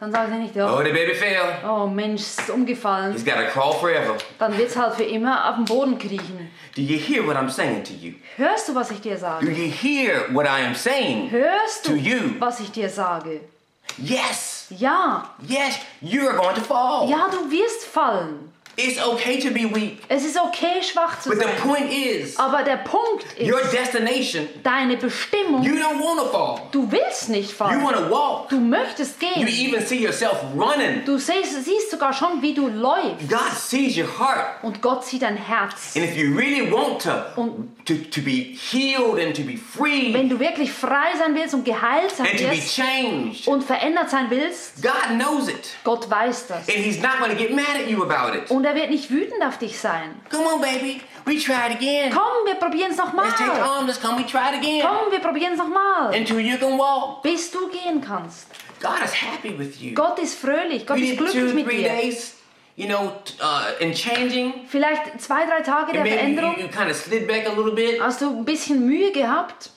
dann 0.00 0.12
sagen 0.12 0.32
sie 0.32 0.38
nicht, 0.38 0.56
oh, 0.56 0.76
oh, 0.78 0.84
the 0.84 0.92
baby 0.92 1.12
fell. 1.14 1.40
oh 1.68 1.86
Mensch, 1.88 2.20
es 2.22 2.38
ist 2.38 2.50
umgefallen. 2.50 3.12
He's 3.12 3.24
got 3.24 3.34
to 3.34 3.46
crawl 3.52 3.72
forever. 3.74 4.16
Dann 4.38 4.56
wird 4.56 4.68
es 4.70 4.76
halt 4.76 4.94
für 4.94 5.02
immer 5.02 5.48
auf 5.50 5.56
den 5.56 5.64
Boden 5.64 5.98
kriechen. 5.98 6.50
Do 6.76 6.82
you 6.82 6.96
hear 7.00 7.26
what 7.26 7.34
I'm 7.36 7.50
saying 7.50 7.82
to 7.82 7.92
you? 7.94 8.12
Hörst 8.36 8.68
du, 8.68 8.74
was 8.76 8.92
ich 8.92 9.00
dir 9.00 9.14
Do 9.14 9.20
sage? 9.22 9.50
you 9.50 9.72
hear 9.72 10.26
what 10.32 10.46
I 10.46 10.64
am 10.64 10.76
saying? 10.76 11.30
Hörst 11.32 11.84
To 11.86 11.90
du, 11.92 11.96
you. 11.96 12.20
was 12.38 12.60
ich 12.60 12.70
dir 12.70 12.88
sage? 12.88 13.40
Yes, 13.96 14.57
Ja, 14.70 15.30
yes, 15.46 15.78
you 16.00 16.28
are 16.28 16.36
going 16.36 16.54
to 16.54 16.60
fall. 16.60 17.08
ja, 17.08 17.28
du 17.30 17.50
wirst 17.50 17.84
fallen. 17.84 18.52
It's 18.80 19.04
okay 19.04 19.40
to 19.40 19.50
be 19.50 19.64
weak. 19.74 19.98
Es 20.08 20.24
ist 20.24 20.38
okay, 20.40 20.80
schwach 20.80 21.20
zu 21.20 21.30
But 21.30 21.38
the 21.40 21.46
sein. 21.46 21.56
point 21.68 21.92
is, 21.92 22.38
Aber 22.38 22.62
der 22.62 22.76
Punkt 22.76 23.24
your 23.40 23.60
ist, 23.60 23.72
destination, 23.72 24.48
deine 24.62 24.96
Bestimmung, 24.96 25.64
you 25.64 25.72
don't 25.74 25.98
fall. 26.30 26.60
du 26.70 26.88
willst 26.92 27.28
nicht 27.28 27.50
You 27.50 27.56
fallen. 27.56 27.80
to 27.80 28.08
walk. 28.08 28.48
Du 28.50 28.60
möchtest 28.60 29.20
You 29.20 29.44
gehen. 29.44 29.48
even 29.48 29.84
see 29.84 29.98
yourself 30.00 30.36
running. 30.56 31.04
Du 31.04 31.18
siehst, 31.18 31.64
siehst 31.64 31.90
sogar 31.90 32.12
schon, 32.12 32.40
wie 32.40 32.54
du 32.54 32.68
läufst. 32.68 33.28
God 33.28 33.52
sees 33.56 33.96
your 33.96 34.06
heart. 34.18 34.62
Und 34.62 34.80
Gott 34.80 35.04
sieht 35.04 35.22
dein 35.22 35.36
Herz. 35.36 35.96
And 35.96 36.04
if 36.04 36.16
you 36.16 36.36
really 36.36 36.70
want 36.70 37.02
to, 37.02 37.10
Und 37.34 37.84
to, 37.84 37.94
to 38.12 38.20
be 38.20 38.56
healed 38.70 39.18
and 39.18 39.34
to 39.36 39.42
be 39.42 39.56
free 39.56 40.14
wenn 40.14 40.28
du 40.28 40.38
wirklich 40.38 40.70
frei 40.72 41.16
sein 41.18 41.34
willst 41.34 41.54
und 41.54 41.64
geheilt 41.64 42.14
sein 42.14 42.26
and 42.28 42.38
to 42.38 42.44
be 42.44 42.52
wirst 42.52 42.76
changed, 42.76 43.48
und 43.48 43.64
verändert 43.64 44.08
sein 44.10 44.26
willst, 44.30 44.80
God 44.82 45.16
knows 45.16 45.48
it. 45.48 45.70
Gott 45.82 46.08
weiß 46.08 46.46
das. 46.46 46.68
And 46.68 46.78
He's 46.78 47.00
not 47.00 47.28
to 47.28 47.34
get 47.34 47.50
mad 47.54 47.74
at 47.74 47.88
you 47.88 48.04
about 48.04 48.36
it. 48.36 48.48
Und 48.50 48.67
er 48.68 48.74
wird 48.74 48.90
nicht 48.90 49.10
wütend 49.10 49.42
auf 49.44 49.58
dich 49.58 49.78
sein. 49.78 50.14
Come 50.30 50.44
on, 50.54 50.60
baby. 50.60 51.00
We 51.24 51.36
try 51.38 51.70
it 51.70 51.76
again. 51.76 52.10
Komm, 52.12 52.46
wir 52.46 52.54
probieren 52.54 52.90
es 52.92 52.96
nochmal. 52.96 53.26
Let's 53.26 53.38
take 53.38 53.50
time. 53.52 53.86
Let's 53.86 54.00
come. 54.00 54.18
We 54.18 54.26
try 54.26 54.48
it 54.54 54.58
again. 54.62 54.82
Komm, 54.82 55.10
wir 55.12 55.20
probieren 55.20 55.52
es 55.52 55.58
nochmal. 55.58 56.14
Until 56.14 56.38
you 56.40 56.56
can 56.58 56.78
walk. 56.78 57.22
Bis 57.22 57.50
du 57.50 57.68
gehen 57.68 58.00
kannst. 58.00 58.46
God 58.80 59.02
is 59.04 59.12
happy 59.12 59.58
with 59.58 59.80
you. 59.80 59.94
Gott 59.94 60.18
ist 60.18 60.38
fröhlich. 60.38 60.86
Gott 60.86 60.98
You 60.98 61.04
ist 61.06 61.18
two, 61.18 61.24
glücklich 61.24 61.54
mit 61.54 61.66
three 61.66 61.76
dir. 61.78 61.88
days, 61.88 62.36
you 62.76 62.86
know, 62.86 63.12
uh, 63.42 63.82
in 63.82 63.92
changing. 63.92 64.66
Vielleicht 64.68 65.20
zwei, 65.20 65.44
drei 65.46 65.60
Tage 65.62 65.92
der 65.92 66.02
maybe 66.02 66.10
you, 66.14 66.18
Veränderung. 66.20 66.58
you 66.60 66.68
kind 66.68 66.90
of 66.90 66.96
slid 66.96 67.26
back 67.26 67.46
a 67.48 67.52
little 67.52 67.72
bit. 67.72 68.00
Hast 68.00 68.20
du 68.20 68.26
ein 68.30 68.44
bisschen 68.44 68.86
Mühe 68.86 69.10
gehabt? 69.10 69.70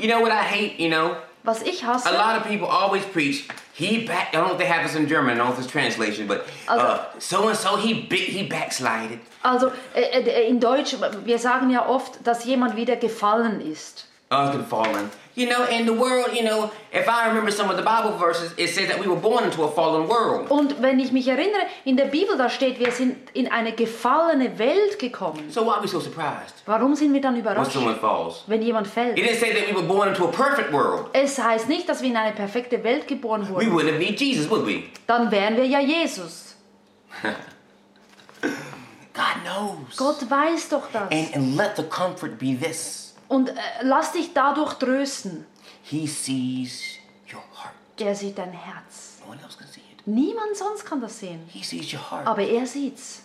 You 0.00 0.08
know 0.08 0.20
what 0.20 0.30
I 0.32 0.42
hate, 0.42 0.78
you 0.82 0.88
know? 0.88 1.16
Was 1.48 1.62
ich 1.62 1.82
A 1.82 1.94
hasse? 1.94 2.12
lot 2.12 2.36
of 2.36 2.46
people 2.46 2.68
always 2.68 3.02
preach, 3.06 3.48
he 3.72 4.04
back, 4.04 4.28
I 4.34 4.36
don't 4.36 4.48
know 4.48 4.52
if 4.52 4.58
they 4.58 4.66
have 4.66 4.82
this 4.82 4.94
in 4.94 5.08
German, 5.08 5.34
I 5.34 5.38
don't 5.38 5.46
know 5.46 5.52
if 5.54 5.58
it's 5.58 5.72
translation, 5.72 6.26
but 6.26 6.46
uh, 6.68 6.98
so 7.18 7.48
and 7.48 7.56
so, 7.56 7.76
he 7.76 8.06
he 8.10 8.42
backslided. 8.42 9.18
Also 9.42 9.72
äh, 9.94 10.02
äh, 10.02 10.46
in 10.46 10.60
Deutsch, 10.60 10.94
wir 11.24 11.38
sagen 11.38 11.70
ja 11.70 11.88
oft, 11.88 12.26
dass 12.26 12.44
jemand 12.44 12.76
wieder 12.76 12.96
gefallen 12.96 13.62
ist. 13.62 14.06
And 14.30 14.66
fallen. 14.66 15.10
You 15.34 15.46
know, 15.48 15.66
in 15.66 15.86
the 15.86 15.92
world, 15.92 16.34
you 16.34 16.42
know, 16.42 16.70
if 16.92 17.08
I 17.08 17.28
remember 17.28 17.50
some 17.52 17.70
of 17.70 17.76
the 17.76 17.82
Bible 17.82 18.18
verses, 18.18 18.52
it 18.58 18.68
says 18.70 18.88
that 18.88 18.98
we 18.98 19.06
were 19.06 19.16
born 19.20 19.44
into 19.44 19.62
a 19.62 19.68
fallen 19.70 20.08
world. 20.08 20.50
Und 20.50 20.82
wenn 20.82 20.98
ich 20.98 21.12
mich 21.12 21.28
erinnere, 21.28 21.62
in 21.84 21.96
der 21.96 22.06
Bibel 22.06 22.36
da 22.36 22.50
steht, 22.50 22.78
wir 22.80 22.90
sind 22.90 23.16
in 23.34 23.50
eine 23.50 23.72
gefallene 23.72 24.58
Welt 24.58 24.98
gekommen. 24.98 25.48
So 25.50 25.64
why 25.64 25.74
are 25.74 25.82
we 25.82 25.86
so 25.88 26.00
surprised 26.00 26.54
Warum 26.66 26.94
sind 26.96 27.12
wir 27.14 27.20
dann 27.20 27.34
when 27.34 27.42
überrascht, 27.42 27.72
someone 27.72 27.96
falls? 27.96 28.42
wenn 28.48 28.60
jemand 28.62 28.88
It 28.88 28.92
fällt? 28.92 29.16
didn't 29.16 29.38
say 29.38 29.52
that 29.54 29.68
we 29.70 29.74
were 29.74 29.86
born 29.86 30.08
into 30.08 30.24
a 30.24 30.30
perfect 30.32 30.72
world. 30.72 31.06
Es 31.12 31.38
heißt 31.38 31.68
nicht, 31.68 31.88
dass 31.88 32.02
wir 32.02 32.10
in 32.10 32.16
eine 32.16 32.32
perfekte 32.34 32.82
Welt 32.82 33.06
geboren 33.06 33.46
We 33.48 33.54
wurden. 33.70 33.72
wouldn't 33.74 33.98
be 33.98 34.12
Jesus, 34.12 34.50
would 34.50 34.66
we? 34.66 34.82
Dann 35.06 35.30
wären 35.30 35.56
wir 35.56 35.64
ja 35.64 35.78
Jesus. 35.80 36.56
God 38.42 39.42
knows. 39.44 39.96
Gott 39.96 40.28
weiß 40.30 40.68
doch 40.68 40.90
das. 40.92 41.10
And, 41.10 41.34
and 41.34 41.56
let 41.56 41.76
the 41.76 41.82
comfort 41.84 42.38
be 42.38 42.54
this 42.54 43.07
Und 43.28 43.50
äh, 43.50 43.54
lass 43.82 44.12
dich 44.12 44.32
dadurch 44.32 44.74
trösten. 44.74 45.46
He 45.82 46.06
sees 46.06 46.96
your 47.32 47.42
heart. 47.54 47.74
Er 47.98 48.14
sieht 48.14 48.38
dein 48.38 48.52
Herz. 48.52 49.18
No 49.24 49.32
one 49.32 49.40
else 49.42 49.56
can 49.58 49.66
see 49.66 49.80
it. 49.92 50.06
Niemand 50.06 50.56
sonst 50.56 50.84
kann 50.84 51.00
das 51.00 51.18
sehen. 51.18 51.40
He 51.48 51.62
sees 51.62 51.92
your 51.92 52.10
heart. 52.10 52.26
Aber 52.26 52.42
er 52.42 52.66
sieht's. 52.66 53.22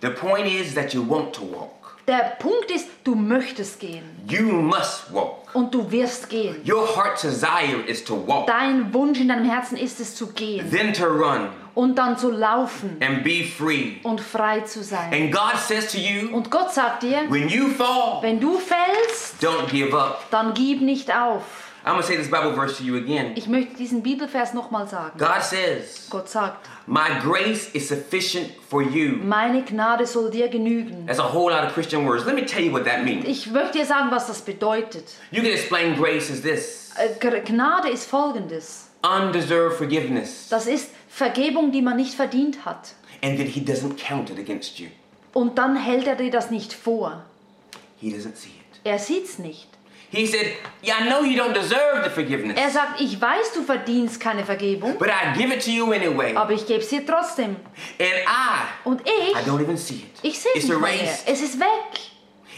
The 0.00 0.10
point 0.10 0.46
is 0.46 0.74
that 0.74 0.94
you 0.94 1.06
want 1.06 1.34
to 1.34 1.42
walk. 1.42 1.98
Der 2.06 2.36
Punkt 2.38 2.70
ist, 2.70 2.88
du 3.04 3.14
möchtest 3.14 3.78
gehen. 3.80 4.04
You 4.26 4.46
must 4.50 5.12
walk. 5.12 5.39
Und 5.54 5.74
du 5.74 5.90
wirst 5.90 6.28
gehen. 6.28 6.56
Your 6.68 6.86
heart's 6.96 7.22
desire 7.22 7.80
is 7.86 8.04
to 8.04 8.14
walk, 8.26 8.46
Dein 8.46 8.92
Wunsch 8.94 9.20
in 9.20 9.28
deinem 9.28 9.44
Herzen 9.48 9.76
ist 9.76 10.00
es 10.00 10.14
zu 10.14 10.28
gehen 10.28 10.70
then 10.70 10.92
to 10.92 11.04
run 11.06 11.48
und 11.74 11.96
dann 11.96 12.16
zu 12.18 12.30
laufen 12.30 12.96
and 13.00 13.22
be 13.24 13.44
free. 13.44 13.94
und 14.02 14.20
frei 14.20 14.60
zu 14.60 14.82
sein. 14.82 15.12
And 15.12 15.32
God 15.32 15.56
says 15.58 15.90
to 15.92 15.98
you, 15.98 16.34
Und 16.34 16.50
Gott 16.50 16.72
sagt 16.72 17.02
dir, 17.02 17.22
when 17.28 17.48
you 17.48 17.68
fall, 17.68 18.18
wenn 18.22 18.40
du 18.40 18.58
fällst, 18.58 19.42
don't 19.42 19.66
give 19.70 19.96
up. 19.96 20.24
dann 20.30 20.52
gib 20.54 20.80
nicht 20.82 21.14
auf. 21.14 21.42
I'm 21.84 21.92
going 21.92 22.02
to 22.02 22.06
say 22.06 22.16
this 22.16 22.28
Bible 22.30 22.52
verse 22.54 22.76
to 22.78 22.84
you 22.84 22.96
again. 22.96 23.32
Ich 23.36 23.46
möchte 23.48 23.74
diesen 23.76 24.02
Bibelvers 24.02 24.52
nochmal 24.52 24.86
sagen. 24.88 25.18
God 25.18 25.42
says, 25.42 26.08
Gott 26.10 26.28
sagt, 26.28 26.68
My 26.86 27.08
grace 27.22 27.70
is 27.74 27.88
sufficient 27.88 28.50
for 28.68 28.82
you. 28.82 29.16
meine 29.22 29.62
Gnade 29.64 30.06
soll 30.06 30.30
dir 30.30 30.48
genügen. 30.48 31.06
That's 31.06 31.18
a 31.20 31.32
whole 31.32 31.50
lot 31.50 31.64
of 31.64 31.72
Christian 31.72 32.04
words. 32.06 32.26
Let 32.26 32.34
me 32.34 32.44
tell 32.44 32.62
you 32.62 32.70
what 32.72 32.84
that 32.84 33.04
means. 33.04 33.24
Ich 33.26 33.46
möchte 33.50 33.78
dir 33.78 33.86
sagen, 33.86 34.10
was 34.10 34.26
das 34.26 34.42
bedeutet. 34.42 35.04
You 35.30 35.40
can 35.42 35.50
explain 35.52 35.96
grace 35.96 36.30
as 36.30 36.42
this 36.42 36.92
Äh, 36.98 37.14
Gnade 37.40 37.88
ist 37.88 38.06
folgendes. 38.08 38.88
undeserved 39.02 39.78
forgiveness, 39.78 40.48
Das 40.50 40.66
ist 40.66 40.90
Vergebung, 41.08 41.72
die 41.72 41.80
man 41.82 41.96
nicht 41.96 42.14
verdient 42.14 42.66
hat. 42.66 42.94
and 43.22 43.38
that 43.38 43.46
He 43.48 43.60
doesn't 43.60 43.96
count 43.96 44.28
it 44.30 44.38
against 44.38 44.78
you. 44.78 44.88
Und 45.32 45.56
dann 45.56 45.76
hält 45.76 46.06
er 46.06 46.16
dir 46.16 46.30
das 46.30 46.50
nicht 46.50 46.72
vor. 46.74 47.24
He 47.98 48.10
doesn't 48.10 48.36
see 48.36 48.48
it. 48.48 48.80
Er 48.84 48.98
sieht's 48.98 49.38
nicht. 49.38 49.68
He 50.12 50.26
said, 50.26 50.54
Yeah, 50.82 50.96
I 51.00 51.08
know 51.08 51.20
you 51.22 51.36
don't 51.36 51.52
deserve 51.54 52.02
the 52.02 52.10
forgiveness, 52.10 52.58
Er 52.58 52.70
sagt, 52.70 53.00
ich 53.00 53.20
weiß, 53.20 53.52
du 53.54 53.62
verdienst 53.62 54.18
keine 54.18 54.44
Vergebung, 54.44 54.98
but 54.98 55.08
I 55.08 55.36
give 55.38 55.52
it 55.54 55.62
to 55.64 55.70
you 55.70 55.92
anyway. 55.92 56.34
aber 56.34 56.52
ich 56.52 56.66
gebe 56.66 56.80
es 56.80 56.88
dir 56.88 57.06
trotzdem. 57.06 57.56
And 57.98 58.08
I, 58.26 58.88
Und 58.88 59.02
I 59.06 59.34
don't 59.48 59.60
even 59.62 59.76
see 59.76 59.94
it. 60.06 60.18
ich 60.22 60.38
sehe 60.40 60.50
es 60.56 60.64
nicht 60.66 60.80
mehr. 60.80 61.18
Es 61.26 61.40
ist 61.40 61.60
weg. 61.60 61.66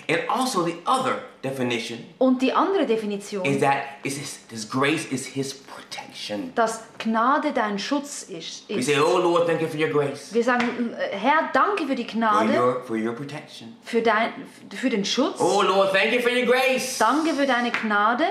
And 0.08 0.18
also 0.28 0.64
the 0.64 0.74
other 0.84 1.22
definition 1.42 1.98
Und 2.18 2.42
die 2.42 2.52
andere 2.52 2.86
Definition, 2.86 3.44
is 3.44 3.60
that 3.60 3.76
is 4.02 4.16
his, 4.16 4.38
this 4.48 4.68
grace 4.68 5.04
is 5.06 5.26
His 5.26 5.54
protection. 5.54 6.52
dass 6.54 6.82
Gnade 6.98 7.52
dein 7.52 7.78
Schutz 7.78 8.24
ist. 8.24 8.68
We 8.68 8.82
say, 8.82 8.98
Oh 8.98 9.18
Lord, 9.18 9.46
thank 9.46 9.60
you 9.60 9.68
for 9.68 9.78
your 9.78 9.90
grace, 9.90 10.32
Wir 10.32 10.42
sagen, 10.44 10.92
äh, 10.94 11.16
Herr, 11.16 11.50
danke 11.52 11.86
für 11.86 11.94
die 11.94 12.06
Gnade. 12.06 12.52
for 12.52 12.56
your 12.64 12.82
for 12.84 12.96
your 12.96 13.12
protection. 13.14 13.76
für, 13.84 14.02
dein, 14.02 14.32
für 14.74 14.90
den 14.90 15.04
Schutz. 15.04 15.40
Oh 15.40 15.62
Lord, 15.62 15.92
thank 15.92 16.12
you 16.12 16.20
for 16.20 16.30
your 16.30 16.46
grace. 16.46 16.98
Danke 16.98 17.32
für 17.34 17.46
deine 17.46 17.70
Gnade. 17.70 18.24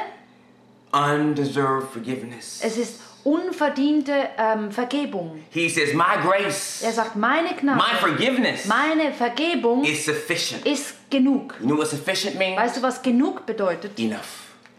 Undeserved 0.92 1.92
forgiveness. 1.94 2.60
Es 2.62 2.78
ist 2.78 3.00
unverdiente 3.24 4.14
ähm, 4.38 4.72
Vergebung. 4.72 5.42
He 5.52 5.70
says, 5.70 5.94
My 5.94 6.18
grace, 6.22 6.82
Er 6.84 6.92
sagt, 6.92 7.16
meine 7.16 7.54
Gnade, 7.56 7.78
my 7.80 7.98
forgiveness 8.00 8.66
meine 8.66 9.14
Vergebung 9.14 9.84
is 9.86 10.04
sufficient. 10.06 10.66
ist 10.66 10.96
genug. 11.12 11.54
You 11.60 11.68
know 11.68 11.78
what 11.78 11.88
sufficient 11.88 12.36
means? 12.38 12.58
Weißt 12.60 12.78
du, 12.78 12.82
was 12.82 13.02
genug 13.02 13.46
bedeutet? 13.46 14.00
Enough. 14.00 14.20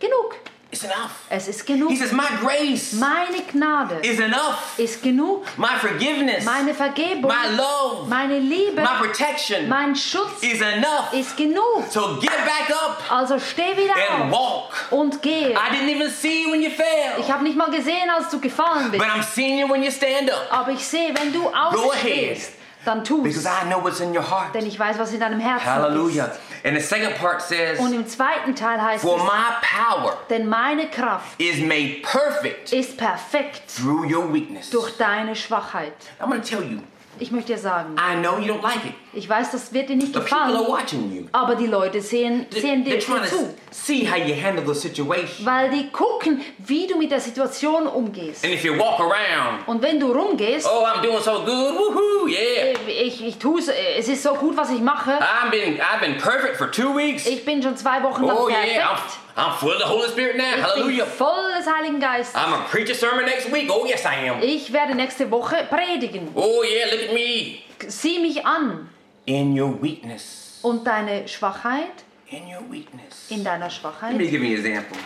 Genug. 0.01 0.35
It's 0.75 0.85
enough. 0.85 1.11
Es 1.29 1.49
ist 1.49 1.67
genug. 1.67 1.91
He 1.91 1.97
says, 1.99 2.12
My 2.12 2.25
grace 2.41 2.95
Meine 2.95 3.43
Gnade 3.53 3.97
is 4.01 4.19
enough. 4.19 4.79
ist 4.79 5.03
genug. 5.03 5.45
My 5.59 5.77
forgiveness, 5.79 6.47
Meine 6.47 6.73
Vergebung, 6.73 7.31
my 7.31 7.55
love, 7.55 8.09
meine 8.09 8.39
Liebe, 8.39 8.81
my 8.81 8.97
protection 9.07 9.69
mein 9.69 9.95
Schutz 9.95 10.41
is 10.43 10.62
enough. 10.62 11.12
ist 11.12 11.37
genug. 11.37 11.85
So 11.91 12.17
get 12.23 12.31
back 12.47 12.71
up 12.71 13.03
Also 13.11 13.39
steh 13.39 13.77
wieder 13.77 13.93
and 13.95 14.33
auf 14.33 14.41
walk. 14.41 14.87
und 14.93 15.21
gehe. 15.21 15.51
I 15.51 15.69
didn't 15.77 15.91
even 15.95 16.09
see 16.11 16.45
you 16.45 16.51
when 16.53 16.62
you 16.62 16.71
fell, 16.71 17.21
Ich 17.21 17.31
habe 17.31 17.45
nicht 17.45 17.57
mal 17.59 17.71
gesehen, 17.71 18.09
als 18.09 18.31
du 18.31 18.41
gefallen 18.41 18.91
bist. 18.91 19.05
but 19.05 19.12
I'm 19.15 19.23
seeing 19.23 19.59
you 19.59 19.69
when 19.71 19.83
you 19.83 19.91
stand 19.91 20.33
up 20.33 20.47
Aber 20.51 20.73
ich 20.73 20.87
sehe, 20.89 21.12
wenn 21.15 21.35
du 21.35 21.49
ahead. 21.51 22.39
Dann 22.85 23.05
tu's. 23.05 23.23
because 23.23 23.47
I 23.47 23.65
know 23.69 23.83
what's 23.83 24.01
in 24.01 24.15
your 24.17 24.23
heart. 24.29 24.55
Denn 24.55 24.67
ich 24.67 24.79
weiß, 24.79 24.99
was 24.99 25.12
in 25.12 25.21
deinem 25.21 25.41
Herzen 25.41 25.67
Hallelujah. 25.67 26.27
ist. 26.27 26.41
And 26.65 26.77
the 26.77 26.83
second 26.83 27.17
part 27.17 27.43
says, 27.43 27.79
Und 27.81 27.93
im 27.93 28.07
zweiten 28.07 28.55
Teil 28.55 28.81
heißt 28.81 29.03
For 29.03 29.17
es, 29.17 29.23
my 29.25 29.31
power 29.62 30.17
denn 30.31 30.49
meine 30.49 30.89
Kraft 30.89 31.41
is 31.41 31.59
made 31.61 32.03
perfect 32.03 32.73
ist 32.73 32.97
perfekt 32.97 33.62
through 33.77 34.05
your 34.05 34.33
weakness. 34.33 34.71
durch 34.71 34.97
deine 34.97 35.35
Schwachheit. 35.35 35.93
I'm 36.21 36.29
going 36.29 36.41
to 36.43 36.49
tell 36.49 36.62
you, 36.62 36.79
Ich 37.19 37.31
möchte 37.33 37.53
dir 37.53 37.59
sagen, 37.59 37.97
I 37.97 38.17
know 38.21 38.39
you 38.39 38.53
don't 38.53 38.62
like 38.62 38.85
it, 38.85 38.95
ich 39.14 39.28
weiß, 39.28 39.50
das 39.50 39.73
wird 39.73 39.88
dir 39.88 39.97
nicht 39.97 40.12
people 40.12 40.23
are 40.38 40.49
gefallen, 40.52 40.69
watching 40.69 41.14
you. 41.14 41.25
aber 41.33 41.54
die 41.54 41.66
Leute 41.66 42.00
sehen, 42.00 42.47
sehen 42.50 42.85
They're 42.85 42.97
dir 42.97 43.25
zu. 43.28 43.54
see 43.71 44.07
how 44.11 44.16
you 44.16 44.35
handle 44.35 44.64
the 44.66 44.78
situation. 44.78 45.45
Weil 45.47 45.71
die 45.71 45.90
gucken, 45.90 46.40
wie 46.59 46.87
du 46.87 46.97
mit 46.97 47.11
der 47.11 47.21
Situation 47.21 47.87
umgehst. 47.87 48.45
And 48.45 48.54
if 48.54 48.64
you 48.64 48.76
walk 48.78 48.99
around, 49.00 49.66
Und 49.66 49.83
wenn 49.83 50.00
du 50.00 50.12
rumgehst, 50.12 50.66
oh, 50.66 50.85
I'm 50.87 51.02
doing 51.02 51.21
so 51.21 51.40
good, 51.40 51.49
woohoo, 51.49 52.26
yeah. 52.28 52.75
ich, 52.87 53.25
ich 53.26 53.38
tue 53.38 53.61
es, 53.61 54.09
ist 54.09 54.23
so 54.23 54.35
gut, 54.35 54.57
was 54.57 54.71
ich 54.71 54.81
mache. 54.81 55.11
I've 55.12 55.50
been, 55.50 55.78
I've 55.81 56.00
been 56.00 56.16
perfect 56.19 56.57
for 56.57 56.71
two 56.71 56.97
weeks. 56.97 57.26
Ich 57.26 57.45
bin 57.45 57.62
schon 57.62 57.76
zwei 57.76 58.02
Wochen 58.02 58.25
lang 58.25 58.37
Oh 58.37 58.49
yeah, 58.49 58.57
perfekt. 58.61 59.19
I'm, 59.37 59.45
I'm 59.45 59.52
full 59.59 59.73
of 59.73 59.78
the 59.78 59.87
Holy 59.88 60.09
Spirit 60.09 60.37
now. 60.37 60.45
Ich 60.45 60.54
bin 60.57 60.64
Hallelujah. 60.64 61.07
voll 61.07 61.52
des 61.59 61.66
Heiligen 61.71 62.00
Geistes. 62.00 62.35
I'm 62.35 62.50
gonna 62.50 62.64
preach 62.71 62.90
a 62.90 62.95
sermon 62.95 63.25
next 63.26 63.50
week. 63.52 63.71
Oh 63.71 63.85
yes, 63.87 64.04
I 64.04 64.28
am. 64.28 64.42
Ich 64.42 64.73
werde 64.73 64.95
nächste 64.95 65.31
Woche 65.31 65.66
predigen. 65.69 66.28
Oh 66.35 66.62
yeah, 66.62 66.87
look 66.90 67.09
at 67.09 67.12
me. 67.14 67.59
Sieh 67.88 68.19
mich 68.21 68.45
an. 68.47 68.88
In 69.26 69.59
your 69.59 69.81
weakness, 69.81 70.59
Und 70.62 70.85
deine 70.87 71.29
Schwachheit, 71.29 72.05
in 72.29 72.45
your 72.49 72.62
weakness. 72.71 73.31
in 73.31 73.45
deiner 73.45 73.67
Let 73.67 73.73
Schwachheit. 73.73 74.17
me 74.17 74.29
give 74.29 74.43
you 74.43 74.57
an 74.57 74.64
example. 74.64 74.99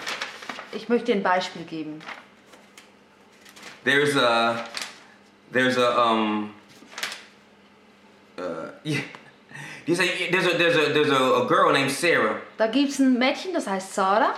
Ich 0.73 0.89
möchte 0.89 1.07
dir 1.07 1.17
ein 1.17 1.23
Beispiel 1.23 1.63
geben. 1.65 2.01
There's 3.85 4.17
a, 4.17 4.65
there's 5.53 5.77
a 5.79 6.03
um, 6.03 6.51
uh, 8.39 8.43
yeah. 8.85 9.01
There's 9.87 10.01
a, 10.01 10.31
there's 10.33 10.47
a, 10.47 10.59
there's 10.59 10.77
a, 10.77 10.93
there's 10.93 11.11
a, 11.11 11.43
a 11.43 11.47
girl 11.47 11.73
named 11.73 11.93
Sarah, 11.93 12.41
Da 12.59 12.67
gibt 12.67 12.91
es 12.91 12.99
ein 12.99 13.17
Mädchen, 13.19 13.53
das 13.55 13.67
heißt 13.69 13.95
Sarah. 13.95 14.35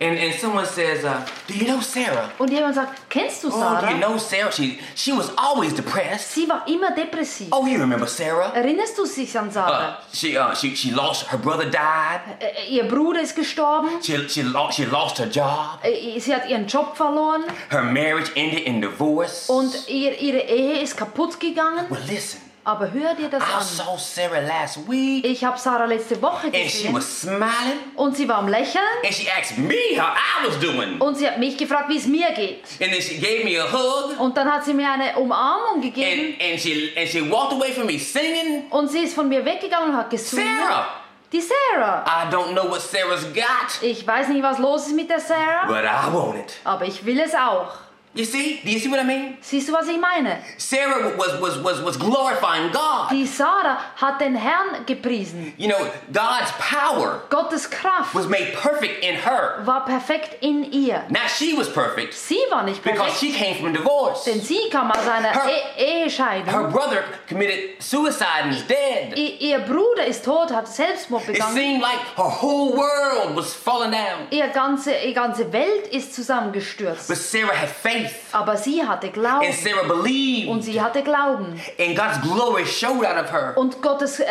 And, 0.00 0.18
and 0.18 0.34
someone 0.34 0.64
says, 0.66 1.04
uh, 1.04 1.20
"Do 1.46 1.54
you 1.54 1.66
know 1.66 1.80
Sarah?" 1.80 2.30
Und 2.38 2.50
jemand 2.50 2.74
sagt, 2.74 3.08
kennst 3.10 3.42
du 3.44 3.50
Sarah? 3.50 3.80
Oh, 3.82 3.86
do 3.86 3.92
you 3.92 3.98
know 3.98 4.16
Sarah? 4.18 4.50
She, 4.50 4.78
she 4.94 5.12
was 5.12 5.30
always 5.36 5.74
depressed. 5.74 6.32
Sie 6.32 6.48
war 6.48 6.62
immer 6.66 6.90
depressiv. 6.94 7.48
Oh, 7.52 7.66
you 7.66 7.78
remember 7.78 8.06
Sarah? 8.06 8.52
Erinnerst 8.54 8.96
du 8.96 9.04
dich 9.06 9.36
an 9.38 9.48
Uh, 9.48 9.52
Sarah? 9.52 9.98
she, 10.12 10.36
uh, 10.38 10.54
she, 10.54 10.74
she 10.74 10.90
lost 10.90 11.26
her 11.30 11.38
brother 11.38 11.66
died. 11.70 12.20
Äh, 12.40 12.68
ihr 12.74 12.84
Bruder 12.88 13.20
ist 13.20 13.36
gestorben. 13.36 13.88
She, 14.02 14.28
she, 14.28 14.42
lost, 14.42 14.76
she 14.76 14.84
lost 14.86 15.18
her 15.18 15.26
job. 15.28 15.80
Sie 16.18 16.34
hat 16.34 16.48
ihren 16.48 16.66
Job 16.66 16.96
verloren. 16.96 17.44
Her 17.70 17.82
marriage 17.82 18.30
ended 18.36 18.60
in 18.66 18.80
divorce. 18.80 19.48
Und 19.50 19.88
ihr, 19.88 20.18
ihre 20.20 20.40
Ehe 20.40 20.80
ist 20.80 20.96
kaputt 20.96 21.38
gegangen. 21.38 21.86
well, 21.90 22.00
listen, 22.08 22.40
Aber 22.62 22.90
hör 22.92 23.14
dir 23.14 23.28
das 23.30 23.42
I 23.42 23.52
an. 23.54 23.62
saw 23.62 23.96
Sarah 23.98 24.40
last 24.40 24.78
week, 24.88 25.24
Ich 25.24 25.42
habe 25.44 25.58
Sarah 25.58 25.86
letzte 25.86 26.20
Woche 26.20 26.48
and 26.48 26.54
she 26.56 26.62
gesehen. 26.88 26.94
was 26.94 27.20
smiling, 27.22 27.78
Und 27.96 28.16
sie 28.16 28.28
war 28.28 28.36
am 28.38 28.48
Lächeln. 28.48 28.84
and 29.04 29.14
she 29.14 29.28
asked 29.30 29.56
me 29.56 29.74
how 29.96 30.14
I 30.14 30.46
was 30.46 30.58
doing, 30.60 31.00
Und 31.00 31.16
sie 31.16 31.26
hat 31.26 31.38
mich 31.38 31.56
gefragt, 31.56 31.88
wie 31.88 31.96
es 31.96 32.06
mir 32.06 32.30
geht. 32.32 32.62
and 32.80 32.92
then 32.92 33.00
she 33.00 33.16
gave 33.18 33.44
me 33.44 33.56
a 33.58 33.64
hug, 33.72 34.20
Und 34.20 34.36
dann 34.36 34.52
hat 34.52 34.64
sie 34.64 34.74
mir 34.74 34.90
eine 34.92 35.16
Umarmung 35.18 35.80
gegeben. 35.80 36.34
and, 36.38 36.52
and 36.52 36.60
she 36.60 36.92
and 36.96 37.08
she 37.08 37.22
walked 37.30 37.52
away 37.54 37.72
from 37.72 37.86
me 37.86 37.98
singing. 37.98 38.66
Und 38.70 38.90
sie 38.90 39.04
ist 39.04 39.14
von 39.14 39.28
mir 39.28 39.42
weggegangen 39.44 39.90
und 39.90 39.96
hat 39.96 40.10
gesungen. 40.10 40.46
Sarah, 40.60 40.86
Die 41.32 41.40
Sarah. 41.40 42.04
I 42.06 42.30
don't 42.30 42.52
know 42.52 42.68
what 42.68 42.82
Sarah's 42.82 43.24
got, 43.32 43.80
Ich 43.82 44.06
weiß 44.06 44.28
nicht, 44.28 44.42
was 44.42 44.58
los 44.58 44.88
ist 44.88 44.94
mit 44.96 45.08
der 45.08 45.20
Sarah, 45.20 45.66
but 45.66 45.84
I 45.84 46.12
want 46.12 46.36
it. 46.38 46.52
aber 46.64 46.84
ich 46.84 47.06
will 47.06 47.20
es 47.20 47.34
auch. 47.34 47.70
You 48.12 48.24
see? 48.24 48.60
Do 48.64 48.70
you 48.72 48.80
see 48.80 48.88
what 48.90 48.98
I 48.98 49.04
mean? 49.04 49.36
Siehst 49.40 49.68
du, 49.68 49.72
was 49.72 49.86
ich 49.86 49.96
meine? 49.96 50.38
Sarah 50.58 51.16
was 51.16 51.40
was 51.40 51.62
was 51.62 51.80
was 51.80 51.96
glorifying 51.96 52.72
God. 52.72 53.08
Die 53.08 53.24
Sarah 53.24 53.78
hat 53.94 54.20
den 54.20 54.34
Herrn 54.34 54.84
gepriesen. 54.84 55.52
You 55.56 55.68
know, 55.68 55.78
God's 56.12 56.50
power 56.58 57.22
Gottes 57.30 57.70
Kraft 57.70 58.12
was 58.12 58.26
made 58.26 58.52
perfect 58.60 59.04
in 59.04 59.14
her. 59.14 59.62
war 59.64 59.84
perfekt 59.84 60.38
in 60.42 60.64
ihr. 60.72 61.04
Not 61.08 61.30
she 61.30 61.56
was 61.56 61.68
perfect 61.72 62.12
Sie 62.14 62.40
war 62.50 62.64
nicht 62.64 62.82
perfekt. 62.82 62.98
because 63.04 63.18
she 63.20 63.30
came 63.30 63.54
from 63.60 63.72
divorce. 63.72 64.24
denn 64.24 64.40
sie 64.40 64.68
kam 64.72 64.90
aus 64.90 65.06
einer 65.06 65.30
Her- 65.30 65.48
e 65.78 66.02
Ehescheidung. 66.02 66.52
Her 66.52 66.64
brother 66.66 67.04
committed 67.28 67.80
suicide 67.80 68.42
and 68.42 68.52
is 68.56 68.66
dead. 68.66 69.16
I 69.16 69.36
ihr 69.38 69.60
Bruder 69.60 70.04
ist 70.04 70.24
tot, 70.24 70.50
hat 70.50 70.66
Selbstmord 70.66 71.24
begangen. 71.28 71.56
It 71.56 71.60
seemed 71.62 71.80
like 71.80 72.00
her 72.16 72.28
whole 72.42 72.76
world 72.76 73.36
was 73.36 73.54
falling 73.54 73.92
down. 73.92 74.26
Ihre 74.32 74.48
ganze, 74.50 74.90
ihre 74.96 75.14
ganze 75.14 75.52
Welt 75.52 75.86
ist 75.92 76.12
zusammengestürzt. 76.12 77.06
But 77.06 77.16
Sarah 77.16 77.54
had 77.54 77.68
faith 77.68 77.99
Aber 78.32 78.56
sie 78.56 78.82
hatte 78.86 79.06
and 79.08 79.14
Glauben. 79.14 79.52
Sarah 79.52 79.82
Und 79.82 79.88
believed 80.02 80.62
sie 80.62 80.80
hatte 80.80 81.02
Glauben. 81.02 81.60
and 81.78 81.96
God's 81.96 82.20
glory 82.22 82.64
showed 82.66 83.04
out 83.04 83.16
of 83.24 83.32
her. 83.32 83.52
Und 83.56 83.80
Gottes 83.82 84.20
äh, 84.20 84.24
äh, 84.24 84.26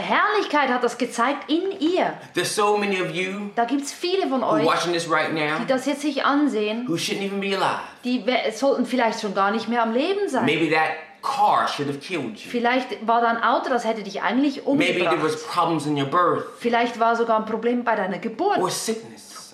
Herrlichkeit 0.00 0.68
hat 0.68 0.82
das 0.84 0.96
gezeigt 0.98 1.50
in 1.50 1.72
ihr. 1.80 2.14
There's 2.34 2.54
so 2.54 2.76
many 2.76 3.00
of 3.00 3.10
you 3.10 3.50
Da 3.54 3.64
gibt 3.64 3.82
es 3.82 3.92
viele 3.92 4.26
von 4.28 4.42
euch, 4.42 4.64
watching 4.64 4.92
this 4.92 5.08
right 5.10 5.28
die 5.30 5.40
now 5.40 5.64
das 5.68 5.86
jetzt 5.86 6.02
sich 6.02 6.24
ansehen. 6.24 6.86
who 6.88 6.94
shouldn't 6.94 7.22
even 7.24 7.40
be 7.40 7.48
alive. 7.56 7.80
Die 8.04 8.24
sollten 8.54 8.86
vielleicht 8.86 9.20
schon 9.20 9.34
gar 9.34 9.50
nicht 9.50 9.68
mehr 9.68 9.82
am 9.82 9.92
Leben 9.92 10.28
sein. 10.28 10.44
Maybe 10.44 10.70
that 10.70 10.90
car 11.22 11.68
should 11.68 11.86
have 11.88 11.98
killed 11.98 12.36
you. 12.36 12.50
Vielleicht 12.50 13.06
war 13.06 13.20
da 13.20 13.28
ein 13.28 13.42
Auto, 13.42 13.68
das 13.70 13.84
hätte 13.84 14.02
dich 14.02 14.22
eigentlich 14.22 14.64
Maybe 14.66 14.94
there 15.04 15.22
was 15.22 15.34
umgebracht. 15.34 15.46
problems 15.52 15.86
in 15.86 15.96
your 15.96 16.06
birth 16.08 16.44
Vielleicht 16.58 16.98
war 16.98 17.14
sogar 17.14 17.38
ein 17.38 17.44
Problem 17.46 17.84
bei 17.84 17.94
deiner 17.94 18.16
or 18.16 18.20
Geburt 18.20 18.58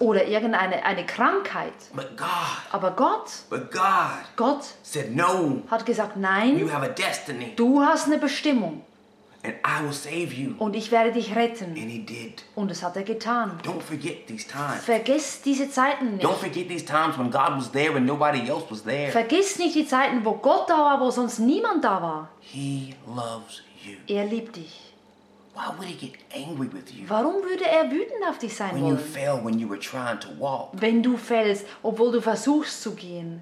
oder 0.00 0.26
irgendeine 0.26 0.84
eine 0.84 1.04
Krankheit. 1.06 1.72
But 1.94 2.16
God, 2.16 2.26
Aber 2.72 2.92
Gott, 2.92 3.30
but 3.50 3.70
God 3.70 4.24
Gott 4.36 4.64
said, 4.82 5.14
No, 5.14 5.62
hat 5.70 5.84
gesagt, 5.86 6.16
you 6.16 6.22
nein, 6.22 6.72
have 6.72 6.84
a 6.84 6.88
destiny 6.88 7.54
du 7.56 7.80
hast 7.80 8.06
eine 8.06 8.18
Bestimmung 8.18 8.82
and 9.44 9.54
I 9.64 9.84
will 9.84 9.92
save 9.92 10.32
you. 10.34 10.54
und 10.58 10.74
ich 10.74 10.90
werde 10.90 11.12
dich 11.12 11.34
retten. 11.36 11.66
And 11.66 11.76
He 11.90 12.00
did. 12.04 12.44
Und 12.54 12.70
das 12.70 12.82
hat 12.82 12.96
er 12.96 13.02
getan. 13.04 13.58
Don't 13.64 13.80
forget 13.80 14.26
these 14.26 14.46
times. 14.46 14.84
Vergiss 14.84 15.42
diese 15.42 15.70
Zeiten 15.70 16.16
nicht. 16.16 16.24
Don't 16.26 16.34
forget 16.34 16.68
these 16.68 16.84
times 16.84 17.16
when 17.18 17.30
God 17.30 17.56
was 17.56 17.70
there 17.70 17.96
and 17.96 18.06
nobody 18.06 18.48
else 18.48 18.64
was 18.70 18.82
there. 18.82 19.10
Vergiss 19.12 19.58
nicht 19.58 19.74
die 19.74 19.86
Zeiten, 19.86 20.24
wo 20.24 20.32
Gott 20.34 20.68
da 20.68 20.76
war, 20.78 21.00
wo 21.00 21.10
sonst 21.10 21.38
niemand 21.38 21.84
da 21.84 22.02
war. 22.02 22.28
He 22.40 22.94
loves 23.06 23.62
you. 23.84 23.94
Er 24.08 24.24
liebt 24.24 24.56
dich. 24.56 24.87
Why 25.58 25.76
would 25.76 25.88
He 25.88 25.94
get 26.08 26.12
angry 26.32 26.68
with 26.72 26.92
you 26.94 27.08
Warum 27.08 27.42
würde 27.42 27.64
er 27.66 27.90
wütend 27.90 28.22
auf 28.28 28.38
dich 28.38 28.54
sein 28.56 28.70
when 28.74 28.84
you 28.86 28.94
wollen? 28.94 28.98
fell 28.98 29.40
when 29.44 29.58
you 29.58 29.68
were 29.68 29.80
trying 29.80 30.20
to 30.20 30.28
walk? 30.38 30.68
Wenn 30.72 31.02
du 31.02 31.16
fällst, 31.16 31.66
obwohl 31.82 32.12
du 32.12 32.20
versuchst 32.22 32.80
zu 32.80 32.94
gehen. 32.94 33.40